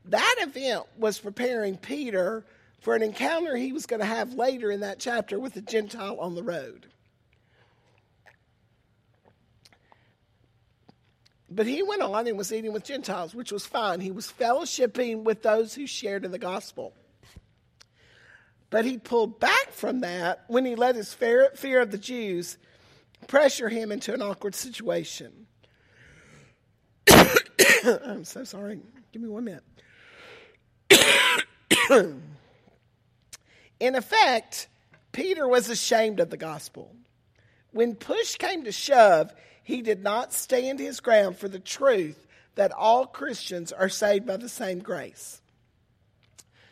That 0.06 0.36
event 0.40 0.84
was 0.98 1.20
preparing 1.20 1.78
Peter 1.78 2.46
for 2.82 2.96
an 2.96 3.02
encounter 3.02 3.56
he 3.56 3.72
was 3.72 3.86
going 3.88 4.00
to 4.00 4.06
have 4.06 4.34
later 4.34 4.72
in 4.72 4.80
that 4.82 5.00
chapter 5.00 5.40
with 5.40 5.56
a 5.56 5.62
Gentile 5.62 6.20
on 6.20 6.36
the 6.36 6.44
road. 6.44 6.88
But 11.54 11.68
he 11.68 11.84
went 11.84 12.02
on 12.02 12.28
and 12.28 12.38
was 12.38 12.54
eating 12.54 12.72
with 12.72 12.86
Gentiles, 12.86 13.36
which 13.36 13.52
was 13.52 13.66
fine. 13.66 14.00
He 14.00 14.10
was 14.10 14.32
fellowshipping 14.32 15.24
with 15.24 15.44
those 15.44 15.74
who 15.74 15.86
shared 15.86 16.24
in 16.24 16.32
the 16.32 16.40
gospel. 16.40 16.94
But 18.70 18.86
he 18.86 18.98
pulled 18.98 19.38
back 19.42 19.72
from 19.72 20.00
that 20.00 20.46
when 20.48 20.64
he 20.64 20.76
let 20.76 20.96
his 20.96 21.14
fear, 21.14 21.52
of 21.82 21.92
the 21.92 21.98
Jews 21.98 22.58
pressure 23.28 23.68
him 23.68 23.92
into 23.92 24.14
an 24.14 24.22
awkward 24.22 24.56
situation. 24.56 25.46
I'm 27.86 28.24
so 28.24 28.46
sorry. 28.46 28.80
Give 29.12 29.22
me 29.22 29.28
one 29.28 29.44
minute. 29.44 29.64
In 33.82 33.96
effect, 33.96 34.70
Peter 35.12 35.50
was 35.50 35.70
ashamed 35.70 36.22
of 36.22 36.30
the 36.30 36.38
gospel. 36.38 36.96
When 37.72 37.96
push 37.96 38.38
came 38.38 38.64
to 38.64 38.72
shove, 38.72 39.34
he 39.64 39.82
did 39.82 40.04
not 40.04 40.34
stand 40.34 40.80
his 40.80 41.00
ground 41.00 41.38
for 41.38 41.48
the 41.48 41.60
truth 41.60 42.26
that 42.56 42.72
all 42.72 43.06
Christians 43.06 43.72
are 43.72 43.90
saved 43.90 44.26
by 44.26 44.38
the 44.38 44.50
same 44.50 44.80
grace. 44.80 45.42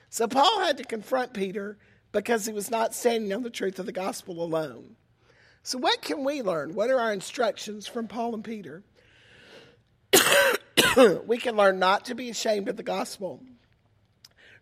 So 0.09 0.27
Paul 0.27 0.61
had 0.61 0.77
to 0.77 0.83
confront 0.83 1.33
Peter 1.33 1.77
because 2.11 2.45
he 2.45 2.53
was 2.53 2.71
not 2.71 2.95
standing 2.95 3.31
on 3.33 3.43
the 3.43 3.49
truth 3.49 3.79
of 3.79 3.85
the 3.85 3.91
gospel 3.91 4.43
alone. 4.43 4.95
So, 5.61 5.77
what 5.77 6.01
can 6.01 6.23
we 6.23 6.41
learn? 6.41 6.73
What 6.73 6.89
are 6.89 6.99
our 6.99 7.13
instructions 7.13 7.85
from 7.85 8.07
Paul 8.07 8.33
and 8.33 8.43
Peter? 8.43 8.83
we 11.27 11.37
can 11.37 11.55
learn 11.55 11.79
not 11.79 12.05
to 12.05 12.15
be 12.15 12.29
ashamed 12.29 12.67
of 12.69 12.77
the 12.77 12.83
gospel. 12.83 13.43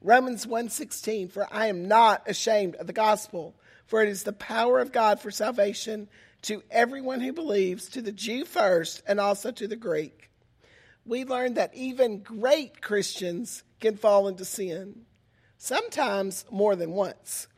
Romans 0.02 0.46
1:16 0.46 1.32
for 1.32 1.48
I 1.52 1.68
am 1.68 1.88
not 1.88 2.28
ashamed 2.28 2.76
of 2.76 2.88
the 2.88 2.94
gospel 2.94 3.56
for 3.86 4.04
it 4.04 4.10
is 4.10 4.24
the 4.24 4.34
power 4.34 4.80
of 4.80 4.92
God 4.92 5.20
for 5.20 5.32
salvation 5.32 6.08
to 6.48 6.64
everyone 6.72 7.20
who 7.20 7.34
believes 7.34 7.90
to 7.90 8.02
the 8.02 8.14
Jew 8.14 8.46
first 8.46 9.04
and 9.06 9.20
also 9.20 9.52
to 9.52 9.68
the 9.68 9.76
Greek. 9.76 10.30
We 11.06 11.26
learned 11.26 11.58
that 11.58 11.76
even 11.76 12.24
great 12.24 12.82
Christians 12.82 13.64
can 13.82 13.98
fall 13.98 14.30
into 14.30 14.46
sin, 14.46 15.02
sometimes 15.58 16.46
more 16.50 16.78
than 16.78 16.92
once. 16.92 17.50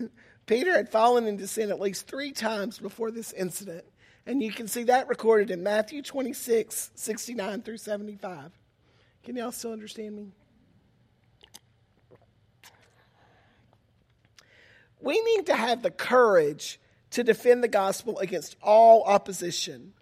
Peter 0.46 0.72
had 0.72 0.88
fallen 0.88 1.26
into 1.26 1.46
sin 1.46 1.68
at 1.70 1.78
least 1.78 2.06
3 2.06 2.32
times 2.32 2.78
before 2.78 3.10
this 3.10 3.34
incident, 3.34 3.84
and 4.24 4.42
you 4.42 4.50
can 4.50 4.66
see 4.66 4.84
that 4.84 5.08
recorded 5.08 5.50
in 5.50 5.62
Matthew 5.62 6.00
26, 6.00 6.92
69 6.94 7.60
through 7.60 7.76
75. 7.76 8.50
Can 9.24 9.36
y'all 9.36 9.52
still 9.52 9.72
understand 9.72 10.16
me? 10.16 10.32
We 15.02 15.20
need 15.20 15.44
to 15.46 15.54
have 15.54 15.82
the 15.82 15.90
courage 15.90 16.80
to 17.16 17.24
defend 17.24 17.64
the 17.64 17.68
gospel 17.68 18.18
against 18.18 18.56
all 18.62 19.02
opposition, 19.04 19.94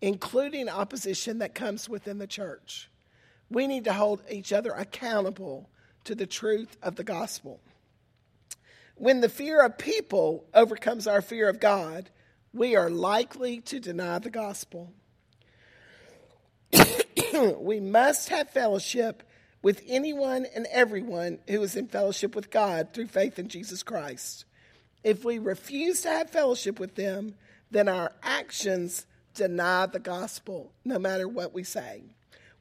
including 0.00 0.66
opposition 0.66 1.40
that 1.40 1.54
comes 1.54 1.90
within 1.90 2.16
the 2.16 2.26
church. 2.26 2.88
We 3.50 3.66
need 3.66 3.84
to 3.84 3.92
hold 3.92 4.22
each 4.30 4.50
other 4.50 4.70
accountable 4.70 5.68
to 6.04 6.14
the 6.14 6.24
truth 6.24 6.78
of 6.82 6.96
the 6.96 7.04
gospel. 7.04 7.60
When 8.94 9.20
the 9.20 9.28
fear 9.28 9.62
of 9.62 9.76
people 9.76 10.46
overcomes 10.54 11.06
our 11.06 11.20
fear 11.20 11.50
of 11.50 11.60
God, 11.60 12.08
we 12.54 12.76
are 12.76 12.88
likely 12.88 13.60
to 13.60 13.78
deny 13.78 14.18
the 14.18 14.30
gospel. 14.30 14.94
we 17.58 17.78
must 17.78 18.30
have 18.30 18.48
fellowship 18.48 19.22
with 19.60 19.82
anyone 19.86 20.46
and 20.54 20.66
everyone 20.70 21.40
who 21.46 21.60
is 21.60 21.76
in 21.76 21.88
fellowship 21.88 22.34
with 22.34 22.50
God 22.50 22.94
through 22.94 23.08
faith 23.08 23.38
in 23.38 23.48
Jesus 23.48 23.82
Christ. 23.82 24.46
If 25.04 25.24
we 25.24 25.38
refuse 25.38 26.02
to 26.02 26.08
have 26.08 26.30
fellowship 26.30 26.80
with 26.80 26.94
them, 26.94 27.34
then 27.70 27.88
our 27.88 28.12
actions 28.22 29.06
deny 29.34 29.86
the 29.86 30.00
gospel, 30.00 30.72
no 30.84 30.98
matter 30.98 31.28
what 31.28 31.54
we 31.54 31.62
say. 31.64 32.02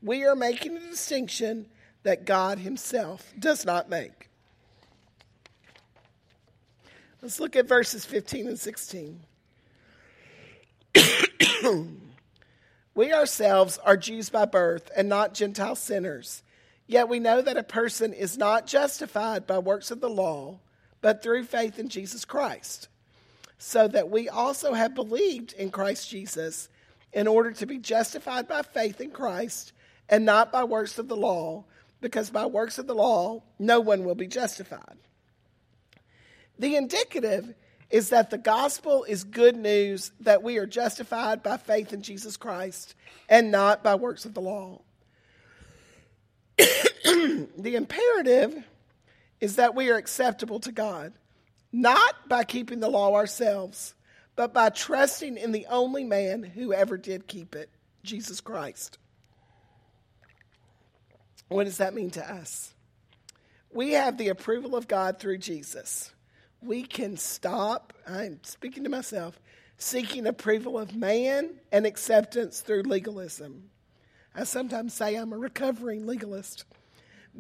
We 0.02 0.26
are 0.26 0.36
making 0.36 0.78
a 0.78 0.80
distinction 0.80 1.68
that 2.04 2.26
God 2.26 2.60
Himself 2.60 3.34
does 3.38 3.66
not 3.66 3.90
make. 3.90 4.30
Let's 7.22 7.40
look 7.40 7.56
at 7.56 7.68
verses 7.68 8.06
15 8.06 8.48
and 8.48 8.60
16. 8.60 9.20
we 12.96 13.12
ourselves 13.12 13.80
are 13.80 13.98
Jews 13.98 14.30
by 14.30 14.46
birth 14.46 14.92
and 14.96 15.10
not 15.10 15.34
Gentile 15.34 15.76
sinners. 15.76 16.44
Yet 16.86 17.10
we 17.10 17.20
know 17.20 17.42
that 17.42 17.58
a 17.58 17.64
person 17.64 18.14
is 18.14 18.38
not 18.38 18.68
justified 18.68 19.48
by 19.48 19.58
works 19.58 19.92
of 19.92 20.00
the 20.00 20.10
law, 20.10 20.60
but 21.02 21.22
through 21.22 21.44
faith 21.46 21.80
in 21.80 21.90
Jesus 21.90 22.26
Christ. 22.26 22.88
So 23.58 23.88
that 23.88 24.10
we 24.10 24.30
also 24.30 24.74
have 24.74 24.94
believed 24.94 25.54
in 25.54 25.72
Christ 25.72 26.10
Jesus 26.10 26.70
in 27.14 27.28
order 27.28 27.52
to 27.52 27.66
be 27.66 27.78
justified 27.78 28.48
by 28.48 28.62
faith 28.62 29.02
in 29.02 29.12
Christ 29.12 29.74
and 30.10 30.26
not 30.26 30.52
by 30.52 30.64
works 30.64 31.00
of 31.00 31.08
the 31.08 31.16
law, 31.16 31.66
because 32.02 32.30
by 32.30 32.46
works 32.46 32.78
of 32.78 32.88
the 32.88 32.96
law 32.96 33.44
no 33.58 33.80
one 33.80 34.04
will 34.04 34.16
be 34.16 34.28
justified. 34.28 34.98
The 36.60 36.76
indicative 36.76 37.54
is 37.90 38.10
that 38.10 38.30
the 38.30 38.38
gospel 38.38 39.04
is 39.06 39.24
good 39.24 39.56
news 39.56 40.12
that 40.20 40.44
we 40.44 40.58
are 40.58 40.66
justified 40.66 41.42
by 41.42 41.58
faith 41.58 41.94
in 41.94 42.02
Jesus 42.02 42.36
Christ 42.36 42.96
and 43.30 43.52
not 43.52 43.84
by 43.84 43.96
works 43.96 44.26
of 44.26 44.34
the 44.34 44.42
law. 44.42 44.82
the 46.58 47.76
imperative 47.76 48.64
is 49.40 49.58
that 49.58 49.76
we 49.76 49.90
are 49.90 49.98
acceptable 49.98 50.60
to 50.62 50.72
God, 50.72 51.14
not 51.72 52.28
by 52.28 52.44
keeping 52.44 52.80
the 52.80 52.90
law 52.90 53.14
ourselves, 53.16 53.94
but 54.36 54.54
by 54.54 54.70
trusting 54.70 55.38
in 55.38 55.52
the 55.52 55.66
only 55.70 56.04
man 56.04 56.44
who 56.44 56.74
ever 56.74 56.98
did 56.98 57.28
keep 57.28 57.56
it, 57.56 57.70
Jesus 58.04 58.42
Christ. 58.42 58.98
What 61.50 61.66
does 61.66 61.78
that 61.78 61.94
mean 61.94 62.12
to 62.12 62.34
us? 62.34 62.74
We 63.72 63.92
have 63.92 64.18
the 64.18 64.30
approval 64.30 64.76
of 64.76 64.88
God 64.88 65.20
through 65.20 65.38
Jesus. 65.40 66.12
We 66.62 66.84
can 66.84 67.18
stop, 67.18 67.94
I'm 68.08 68.40
speaking 68.44 68.84
to 68.84 68.90
myself, 68.90 69.40
seeking 69.78 70.26
approval 70.26 70.80
of 70.80 70.96
man 70.96 71.52
and 71.72 71.86
acceptance 71.86 72.62
through 72.62 72.84
legalism. 72.84 73.70
I 74.36 74.44
sometimes 74.44 74.94
say 74.94 75.16
I'm 75.16 75.34
a 75.34 75.38
recovering 75.38 76.06
legalist. 76.06 76.66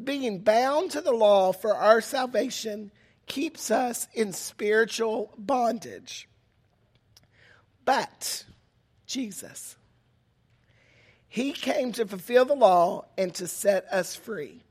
Being 0.01 0.39
bound 0.39 0.91
to 0.91 1.01
the 1.01 1.11
law 1.11 1.51
for 1.51 1.75
our 1.75 2.01
salvation 2.01 2.91
keeps 3.25 3.71
us 3.71 4.07
in 4.13 4.31
spiritual 4.31 5.33
bondage. 5.37 6.29
But 7.83 8.45
Jesus, 9.05 9.75
He 11.27 11.51
came 11.51 11.91
to 11.93 12.05
fulfill 12.05 12.45
the 12.45 12.55
law 12.55 13.05
and 13.17 13.33
to 13.35 13.47
set 13.47 13.85
us 13.91 14.15
free. 14.15 14.61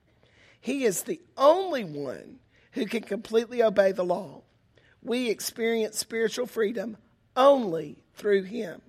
He 0.61 0.85
is 0.85 1.03
the 1.03 1.21
only 1.37 1.85
one 1.85 2.39
who 2.73 2.87
can 2.87 3.03
completely 3.03 3.63
obey 3.63 3.93
the 3.93 4.05
law. 4.05 4.43
We 5.03 5.31
experience 5.31 5.99
spiritual 5.99 6.47
freedom 6.47 6.97
only 7.37 7.99
through 8.15 8.43
Him, 8.43 8.83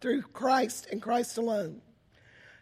through 0.00 0.22
Christ 0.22 0.86
and 0.90 1.02
Christ 1.02 1.38
alone. 1.38 1.82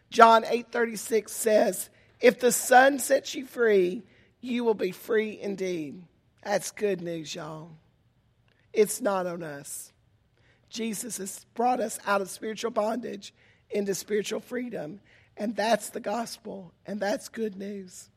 John 0.09 0.43
8:36 0.43 1.29
says, 1.29 1.89
"If 2.19 2.39
the 2.39 2.51
Son 2.51 2.99
sets 2.99 3.35
you 3.35 3.45
free, 3.45 4.03
you 4.41 4.63
will 4.63 4.73
be 4.73 4.91
free 4.91 5.39
indeed." 5.39 6.03
That's 6.43 6.71
good 6.71 7.01
news, 7.01 7.35
y'all. 7.35 7.71
It's 8.73 9.01
not 9.01 9.25
on 9.25 9.43
us. 9.43 9.91
Jesus 10.69 11.17
has 11.17 11.45
brought 11.53 11.79
us 11.79 11.99
out 12.05 12.21
of 12.21 12.29
spiritual 12.29 12.71
bondage 12.71 13.33
into 13.69 13.95
spiritual 13.95 14.39
freedom. 14.39 14.99
And 15.35 15.55
that's 15.55 15.89
the 15.89 15.99
gospel, 15.99 16.73
and 16.85 16.99
that's 16.99 17.29
good 17.29 17.55
news. 17.55 18.09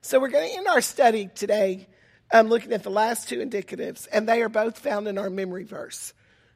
So 0.00 0.20
we're 0.20 0.28
going 0.28 0.48
to 0.48 0.56
end 0.56 0.68
our 0.68 0.80
study 0.80 1.28
today 1.34 1.88
um, 2.32 2.48
looking 2.48 2.72
at 2.72 2.82
the 2.82 2.90
last 2.90 3.28
two 3.28 3.38
indicatives, 3.38 4.06
and 4.12 4.28
they 4.28 4.42
are 4.42 4.48
both 4.48 4.78
found 4.78 5.08
in 5.08 5.18
our 5.18 5.30
memory 5.30 5.64
verse. 5.64 6.12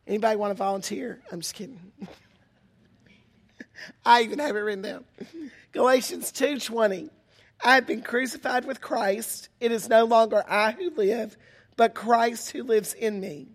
Anybody 0.06 0.36
want 0.36 0.52
to 0.52 0.54
volunteer? 0.54 1.20
I'm 1.32 1.40
just 1.40 1.54
kidding. 1.54 1.80
I 4.04 4.22
even 4.22 4.38
have 4.38 4.56
it 4.56 4.60
written 4.60 4.82
down. 4.82 5.04
Galatians 5.72 6.32
2:20. 6.32 7.10
I 7.64 7.74
have 7.74 7.86
been 7.86 8.02
crucified 8.02 8.66
with 8.66 8.80
Christ. 8.80 9.48
It 9.60 9.72
is 9.72 9.88
no 9.88 10.04
longer 10.04 10.44
I 10.46 10.72
who 10.72 10.90
live, 10.90 11.36
but 11.76 11.94
Christ 11.94 12.50
who 12.50 12.62
lives 12.62 12.92
in 12.92 13.18
me. 13.20 13.48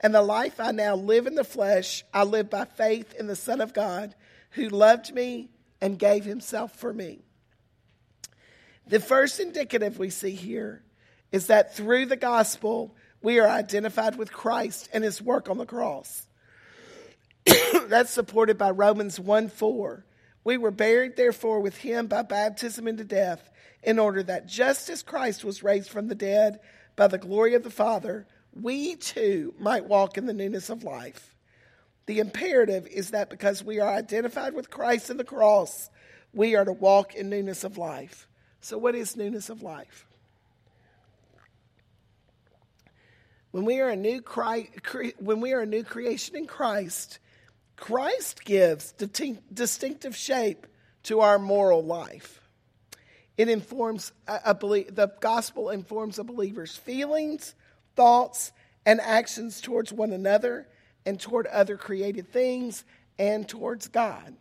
And 0.00 0.14
the 0.14 0.22
life 0.22 0.60
I 0.60 0.70
now 0.72 0.94
live 0.94 1.26
in 1.26 1.34
the 1.34 1.44
flesh, 1.44 2.04
I 2.12 2.24
live 2.24 2.50
by 2.50 2.66
faith 2.66 3.14
in 3.14 3.26
the 3.26 3.34
Son 3.34 3.60
of 3.60 3.72
God, 3.72 4.14
who 4.50 4.68
loved 4.68 5.14
me 5.14 5.50
and 5.80 5.98
gave 5.98 6.24
himself 6.24 6.72
for 6.76 6.92
me. 6.92 7.24
The 8.86 9.00
first 9.00 9.40
indicative 9.40 9.98
we 9.98 10.10
see 10.10 10.32
here 10.32 10.82
is 11.32 11.48
that 11.48 11.74
through 11.74 12.06
the 12.06 12.16
gospel, 12.16 12.94
we 13.20 13.38
are 13.40 13.48
identified 13.48 14.16
with 14.16 14.32
Christ 14.32 14.88
and 14.92 15.02
his 15.02 15.20
work 15.20 15.50
on 15.50 15.58
the 15.58 15.66
cross. 15.66 16.27
That's 17.88 18.10
supported 18.10 18.58
by 18.58 18.70
Romans 18.70 19.18
1 19.18 19.48
4. 19.48 20.04
We 20.44 20.56
were 20.56 20.70
buried, 20.70 21.16
therefore, 21.16 21.60
with 21.60 21.76
him 21.76 22.06
by 22.06 22.22
baptism 22.22 22.88
into 22.88 23.04
death, 23.04 23.50
in 23.82 23.98
order 23.98 24.22
that 24.22 24.46
just 24.46 24.88
as 24.88 25.02
Christ 25.02 25.44
was 25.44 25.62
raised 25.62 25.90
from 25.90 26.08
the 26.08 26.14
dead 26.14 26.60
by 26.96 27.06
the 27.06 27.18
glory 27.18 27.54
of 27.54 27.62
the 27.62 27.70
Father, 27.70 28.26
we 28.52 28.96
too 28.96 29.54
might 29.58 29.84
walk 29.84 30.18
in 30.18 30.26
the 30.26 30.32
newness 30.32 30.70
of 30.70 30.84
life. 30.84 31.34
The 32.06 32.20
imperative 32.20 32.86
is 32.86 33.10
that 33.10 33.30
because 33.30 33.62
we 33.62 33.80
are 33.80 33.92
identified 33.92 34.54
with 34.54 34.70
Christ 34.70 35.10
in 35.10 35.18
the 35.18 35.24
cross, 35.24 35.90
we 36.32 36.56
are 36.56 36.64
to 36.64 36.72
walk 36.72 37.14
in 37.14 37.28
newness 37.28 37.64
of 37.64 37.76
life. 37.78 38.26
So, 38.60 38.78
what 38.78 38.94
is 38.94 39.16
newness 39.16 39.50
of 39.50 39.62
life? 39.62 40.06
When 43.50 43.64
we 43.64 43.80
are 43.80 43.88
a 43.88 43.96
new 43.96 44.20
Christ, 44.20 44.70
when 45.18 45.40
we 45.40 45.52
are 45.52 45.60
a 45.60 45.66
new 45.66 45.84
creation 45.84 46.36
in 46.36 46.46
Christ, 46.46 47.18
Christ 47.78 48.44
gives 48.44 48.92
distinctive 48.92 50.16
shape 50.16 50.66
to 51.04 51.20
our 51.20 51.38
moral 51.38 51.82
life. 51.82 52.40
It 53.36 53.48
informs 53.48 54.12
uh, 54.26 54.38
a, 54.44 54.50
a 54.50 54.84
the 54.90 55.12
gospel 55.20 55.70
informs 55.70 56.18
a 56.18 56.24
believer's 56.24 56.76
feelings, 56.76 57.54
thoughts, 57.94 58.52
and 58.84 59.00
actions 59.00 59.60
towards 59.60 59.92
one 59.92 60.12
another 60.12 60.66
and 61.06 61.20
toward 61.20 61.46
other 61.46 61.76
created 61.76 62.32
things 62.32 62.84
and 63.18 63.48
towards 63.48 63.86
God. 63.88 64.34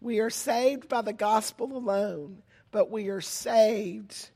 We 0.00 0.20
are 0.20 0.30
saved 0.30 0.88
by 0.88 1.02
the 1.02 1.12
gospel 1.12 1.76
alone, 1.76 2.42
but 2.70 2.90
we 2.90 3.08
are 3.08 3.20
saved. 3.20 4.30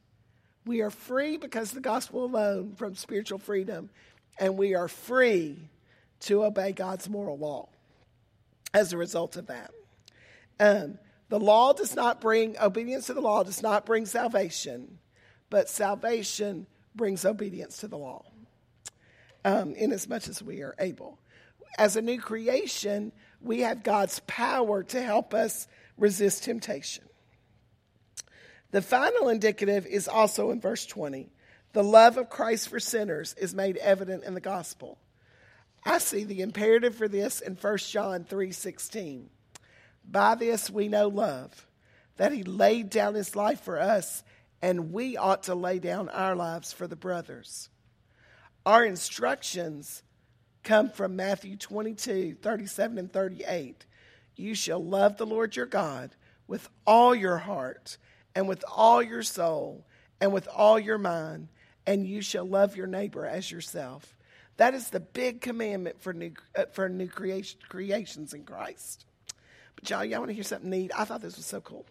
We 0.66 0.82
are 0.82 0.90
free 0.90 1.38
because 1.38 1.70
the 1.70 1.80
gospel 1.80 2.24
alone 2.24 2.74
from 2.76 2.94
spiritual 2.94 3.38
freedom, 3.38 3.88
and 4.38 4.58
we 4.58 4.74
are 4.74 4.88
free 4.88 5.70
to 6.20 6.44
obey 6.44 6.72
God's 6.72 7.08
moral 7.08 7.38
law 7.38 7.70
as 8.74 8.92
a 8.92 8.96
result 8.96 9.36
of 9.36 9.46
that. 9.46 9.70
Um, 10.58 10.98
the 11.28 11.40
law 11.40 11.72
does 11.72 11.94
not 11.94 12.20
bring, 12.20 12.56
obedience 12.60 13.06
to 13.06 13.14
the 13.14 13.20
law 13.20 13.42
does 13.42 13.62
not 13.62 13.86
bring 13.86 14.06
salvation, 14.06 14.98
but 15.48 15.68
salvation 15.68 16.66
brings 16.94 17.24
obedience 17.24 17.78
to 17.78 17.88
the 17.88 17.96
law, 17.96 18.24
um, 19.44 19.74
in 19.74 19.92
as 19.92 20.08
much 20.08 20.28
as 20.28 20.42
we 20.42 20.62
are 20.62 20.74
able. 20.78 21.18
As 21.78 21.96
a 21.96 22.02
new 22.02 22.20
creation, 22.20 23.12
we 23.40 23.60
have 23.60 23.84
God's 23.84 24.20
power 24.26 24.82
to 24.82 25.00
help 25.00 25.32
us 25.32 25.68
resist 25.96 26.44
temptation. 26.44 27.04
The 28.72 28.82
final 28.82 29.28
indicative 29.28 29.86
is 29.86 30.08
also 30.08 30.50
in 30.50 30.60
verse 30.60 30.84
20. 30.86 31.30
The 31.72 31.84
love 31.84 32.16
of 32.18 32.28
Christ 32.28 32.68
for 32.68 32.80
sinners 32.80 33.34
is 33.34 33.54
made 33.54 33.76
evident 33.76 34.24
in 34.24 34.34
the 34.34 34.40
gospel. 34.40 34.98
I 35.84 35.98
see 35.98 36.24
the 36.24 36.42
imperative 36.42 36.94
for 36.94 37.08
this 37.08 37.40
in 37.40 37.56
1 37.56 37.90
John 37.90 38.24
3:16. 38.24 39.30
By 40.04 40.34
this 40.34 40.70
we 40.70 40.88
know 40.88 41.08
love, 41.08 41.66
that 42.16 42.32
he 42.32 42.42
laid 42.42 42.90
down 42.90 43.14
his 43.14 43.34
life 43.34 43.60
for 43.60 43.78
us, 43.80 44.22
and 44.60 44.92
we 44.92 45.16
ought 45.16 45.44
to 45.44 45.54
lay 45.54 45.78
down 45.78 46.08
our 46.10 46.36
lives 46.36 46.72
for 46.72 46.86
the 46.86 46.96
brothers. 46.96 47.70
Our 48.66 48.84
instructions 48.84 50.02
come 50.62 50.90
from 50.90 51.16
Matthew 51.16 51.56
22, 51.56 52.36
37 52.42 52.98
and 52.98 53.12
38. 53.12 53.86
You 54.36 54.54
shall 54.54 54.84
love 54.84 55.16
the 55.16 55.26
Lord 55.26 55.56
your 55.56 55.66
God 55.66 56.14
with 56.46 56.68
all 56.86 57.14
your 57.14 57.38
heart 57.38 57.96
and 58.34 58.48
with 58.48 58.64
all 58.70 59.02
your 59.02 59.22
soul 59.22 59.86
and 60.20 60.32
with 60.32 60.46
all 60.48 60.78
your 60.78 60.98
mind, 60.98 61.48
and 61.86 62.06
you 62.06 62.20
shall 62.20 62.44
love 62.44 62.76
your 62.76 62.86
neighbor 62.86 63.24
as 63.24 63.50
yourself. 63.50 64.14
That 64.60 64.74
is 64.74 64.90
the 64.90 65.00
big 65.00 65.40
commandment 65.40 66.02
for 66.02 66.12
new, 66.12 66.32
uh, 66.54 66.66
for 66.74 66.86
new 66.86 67.08
creation, 67.08 67.58
creations 67.66 68.34
in 68.34 68.44
Christ. 68.44 69.06
But 69.74 69.88
y'all, 69.88 70.04
y'all 70.04 70.18
want 70.18 70.28
to 70.28 70.34
hear 70.34 70.44
something 70.44 70.68
neat? 70.68 70.90
I 70.94 71.06
thought 71.06 71.22
this 71.22 71.38
was 71.38 71.46
so 71.46 71.62
cool. 71.62 71.86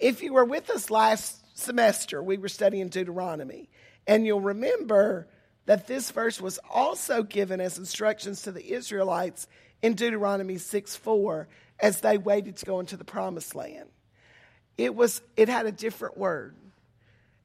If 0.00 0.20
you 0.20 0.32
were 0.32 0.44
with 0.44 0.68
us 0.68 0.90
last 0.90 1.56
semester, 1.56 2.20
we 2.20 2.38
were 2.38 2.48
studying 2.48 2.88
Deuteronomy, 2.88 3.68
and 4.04 4.26
you'll 4.26 4.40
remember 4.40 5.28
that 5.66 5.86
this 5.86 6.10
verse 6.10 6.40
was 6.40 6.58
also 6.68 7.22
given 7.22 7.60
as 7.60 7.78
instructions 7.78 8.42
to 8.42 8.50
the 8.50 8.72
Israelites 8.72 9.46
in 9.80 9.94
Deuteronomy 9.94 10.58
6 10.58 10.96
4 10.96 11.46
as 11.78 12.00
they 12.00 12.18
waited 12.18 12.56
to 12.56 12.66
go 12.66 12.80
into 12.80 12.96
the 12.96 13.04
promised 13.04 13.54
land. 13.54 13.88
It 14.76 14.92
was 14.92 15.22
it 15.36 15.48
had 15.48 15.66
a 15.66 15.72
different 15.72 16.18
word. 16.18 16.56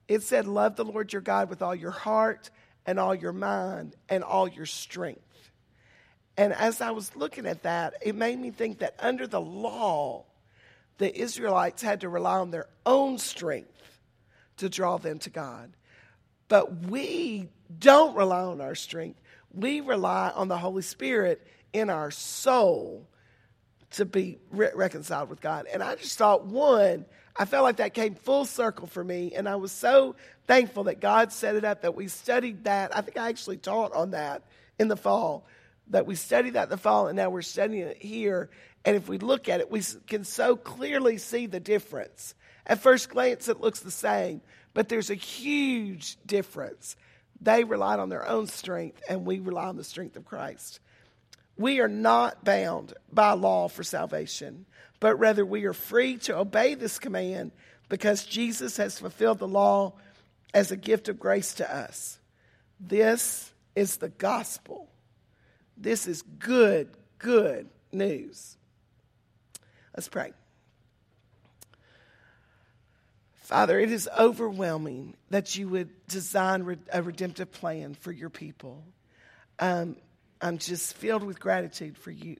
It 0.07 0.23
said, 0.23 0.47
Love 0.47 0.77
the 0.77 0.83
Lord 0.83 1.13
your 1.13 1.21
God 1.21 1.47
with 1.47 1.61
all 1.61 1.75
your 1.75 1.91
heart 1.91 2.49
and 2.85 2.99
all 2.99 3.15
your 3.15 3.33
mind 3.33 3.95
and 4.09 4.23
all 4.23 4.47
your 4.47 4.65
strength. 4.65 5.21
And 6.37 6.53
as 6.53 6.81
I 6.81 6.91
was 6.91 7.15
looking 7.15 7.45
at 7.45 7.63
that, 7.63 7.95
it 8.01 8.15
made 8.15 8.39
me 8.39 8.51
think 8.51 8.79
that 8.79 8.95
under 8.99 9.27
the 9.27 9.41
law, 9.41 10.25
the 10.97 11.15
Israelites 11.15 11.81
had 11.81 12.01
to 12.01 12.09
rely 12.09 12.37
on 12.37 12.51
their 12.51 12.67
own 12.85 13.17
strength 13.17 13.99
to 14.57 14.69
draw 14.69 14.97
them 14.97 15.19
to 15.19 15.29
God. 15.29 15.73
But 16.47 16.87
we 16.87 17.49
don't 17.79 18.15
rely 18.15 18.41
on 18.41 18.61
our 18.61 18.75
strength. 18.75 19.19
We 19.53 19.81
rely 19.81 20.31
on 20.33 20.47
the 20.47 20.57
Holy 20.57 20.81
Spirit 20.81 21.45
in 21.71 21.89
our 21.89 22.11
soul 22.11 23.07
to 23.93 24.05
be 24.05 24.39
re- 24.51 24.71
reconciled 24.73 25.29
with 25.29 25.41
God. 25.41 25.65
And 25.71 25.81
I 25.81 25.95
just 25.95 26.17
thought, 26.17 26.45
one, 26.45 27.05
I 27.35 27.45
felt 27.45 27.63
like 27.63 27.77
that 27.77 27.93
came 27.93 28.15
full 28.15 28.45
circle 28.45 28.87
for 28.87 29.03
me. 29.03 29.33
And 29.35 29.47
I 29.47 29.55
was 29.55 29.71
so 29.71 30.15
thankful 30.47 30.85
that 30.85 30.99
God 30.99 31.31
set 31.31 31.55
it 31.55 31.63
up, 31.63 31.81
that 31.81 31.95
we 31.95 32.07
studied 32.07 32.65
that. 32.65 32.95
I 32.95 33.01
think 33.01 33.17
I 33.17 33.29
actually 33.29 33.57
taught 33.57 33.93
on 33.93 34.11
that 34.11 34.43
in 34.79 34.87
the 34.87 34.97
fall, 34.97 35.45
that 35.89 36.05
we 36.05 36.15
studied 36.15 36.53
that 36.53 36.63
in 36.63 36.69
the 36.69 36.77
fall, 36.77 37.07
and 37.07 37.15
now 37.15 37.29
we're 37.29 37.41
studying 37.41 37.87
it 37.87 38.01
here. 38.01 38.49
And 38.85 38.95
if 38.95 39.07
we 39.07 39.17
look 39.17 39.47
at 39.47 39.59
it, 39.59 39.71
we 39.71 39.81
can 40.07 40.23
so 40.23 40.55
clearly 40.55 41.17
see 41.17 41.45
the 41.45 41.59
difference. 41.59 42.35
At 42.65 42.79
first 42.79 43.09
glance, 43.09 43.47
it 43.47 43.61
looks 43.61 43.81
the 43.81 43.91
same, 43.91 44.41
but 44.73 44.89
there's 44.89 45.09
a 45.09 45.15
huge 45.15 46.17
difference. 46.25 46.95
They 47.41 47.63
relied 47.63 47.99
on 47.99 48.09
their 48.09 48.27
own 48.27 48.47
strength, 48.47 49.01
and 49.09 49.25
we 49.25 49.39
rely 49.39 49.65
on 49.65 49.77
the 49.77 49.83
strength 49.83 50.15
of 50.15 50.25
Christ. 50.25 50.79
We 51.57 51.79
are 51.79 51.87
not 51.87 52.43
bound 52.43 52.93
by 53.11 53.33
law 53.33 53.67
for 53.67 53.83
salvation, 53.83 54.65
but 54.99 55.19
rather 55.19 55.45
we 55.45 55.65
are 55.65 55.73
free 55.73 56.17
to 56.19 56.37
obey 56.37 56.73
this 56.73 56.97
command 56.97 57.51
because 57.89 58.25
Jesus 58.25 58.77
has 58.77 58.99
fulfilled 58.99 59.39
the 59.39 59.47
law 59.47 59.93
as 60.53 60.71
a 60.71 60.77
gift 60.77 61.09
of 61.09 61.19
grace 61.19 61.53
to 61.55 61.75
us. 61.75 62.19
This 62.79 63.51
is 63.75 63.97
the 63.97 64.09
gospel. 64.09 64.89
This 65.77 66.07
is 66.07 66.21
good, 66.39 66.89
good 67.19 67.69
news. 67.91 68.57
Let's 69.95 70.09
pray. 70.09 70.33
Father, 73.43 73.79
it 73.79 73.91
is 73.91 74.09
overwhelming 74.17 75.15
that 75.29 75.55
you 75.55 75.69
would 75.69 75.89
design 76.07 76.77
a 76.91 77.03
redemptive 77.03 77.51
plan 77.51 77.93
for 77.93 78.11
your 78.11 78.29
people. 78.29 78.83
Um, 79.59 79.97
I'm 80.43 80.57
just 80.57 80.97
filled 80.97 81.23
with 81.23 81.39
gratitude 81.39 81.97
for 81.97 82.11
you, 82.11 82.35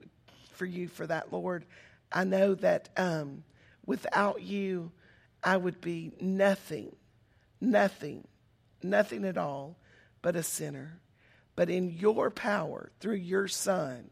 for 0.52 0.66
you 0.66 0.88
for 0.88 1.06
that, 1.06 1.32
Lord. 1.32 1.64
I 2.12 2.24
know 2.24 2.54
that 2.56 2.90
um, 2.98 3.44
without 3.86 4.42
you, 4.42 4.92
I 5.42 5.56
would 5.56 5.80
be 5.80 6.12
nothing, 6.20 6.94
nothing, 7.62 8.28
nothing 8.82 9.24
at 9.24 9.38
all 9.38 9.78
but 10.20 10.36
a 10.36 10.42
sinner. 10.42 11.00
But 11.56 11.70
in 11.70 11.92
your 11.92 12.30
power, 12.30 12.90
through 13.00 13.14
your 13.14 13.48
Son, 13.48 14.10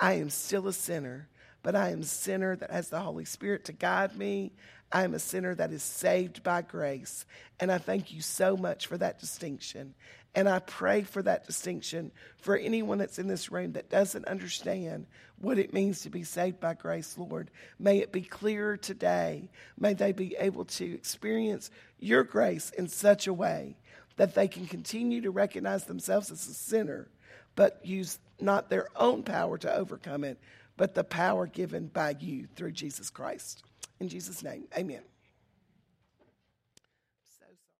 I 0.00 0.14
am 0.14 0.30
still 0.30 0.66
a 0.66 0.72
sinner, 0.72 1.28
but 1.62 1.76
I 1.76 1.90
am 1.90 2.00
a 2.00 2.04
sinner 2.04 2.56
that 2.56 2.70
has 2.70 2.88
the 2.88 3.00
Holy 3.00 3.26
Spirit 3.26 3.66
to 3.66 3.72
guide 3.72 4.16
me. 4.16 4.52
I 4.90 5.04
am 5.04 5.12
a 5.12 5.18
sinner 5.18 5.54
that 5.54 5.70
is 5.70 5.82
saved 5.82 6.42
by 6.42 6.62
grace. 6.62 7.26
And 7.60 7.70
I 7.70 7.76
thank 7.76 8.10
you 8.10 8.22
so 8.22 8.56
much 8.56 8.86
for 8.86 8.96
that 8.96 9.18
distinction. 9.18 9.94
And 10.34 10.48
I 10.48 10.58
pray 10.60 11.02
for 11.02 11.22
that 11.22 11.46
distinction 11.46 12.12
for 12.36 12.56
anyone 12.56 12.98
that's 12.98 13.18
in 13.18 13.28
this 13.28 13.50
room 13.50 13.72
that 13.72 13.90
doesn't 13.90 14.26
understand 14.26 15.06
what 15.40 15.58
it 15.58 15.72
means 15.72 16.02
to 16.02 16.10
be 16.10 16.22
saved 16.22 16.60
by 16.60 16.74
grace, 16.74 17.16
Lord. 17.16 17.50
May 17.78 17.98
it 17.98 18.12
be 18.12 18.22
clearer 18.22 18.76
today. 18.76 19.50
May 19.78 19.94
they 19.94 20.12
be 20.12 20.36
able 20.38 20.64
to 20.66 20.94
experience 20.94 21.70
your 21.98 22.24
grace 22.24 22.70
in 22.70 22.88
such 22.88 23.26
a 23.26 23.32
way 23.32 23.76
that 24.16 24.34
they 24.34 24.48
can 24.48 24.66
continue 24.66 25.20
to 25.22 25.30
recognize 25.30 25.84
themselves 25.84 26.30
as 26.30 26.46
a 26.46 26.54
sinner, 26.54 27.08
but 27.54 27.84
use 27.84 28.18
not 28.40 28.68
their 28.68 28.88
own 28.96 29.22
power 29.22 29.56
to 29.58 29.74
overcome 29.74 30.24
it, 30.24 30.38
but 30.76 30.94
the 30.94 31.04
power 31.04 31.46
given 31.46 31.86
by 31.86 32.14
you 32.18 32.46
through 32.54 32.72
Jesus 32.72 33.10
Christ. 33.10 33.62
In 34.00 34.08
Jesus' 34.08 34.42
name, 34.42 34.64
amen. 34.76 35.02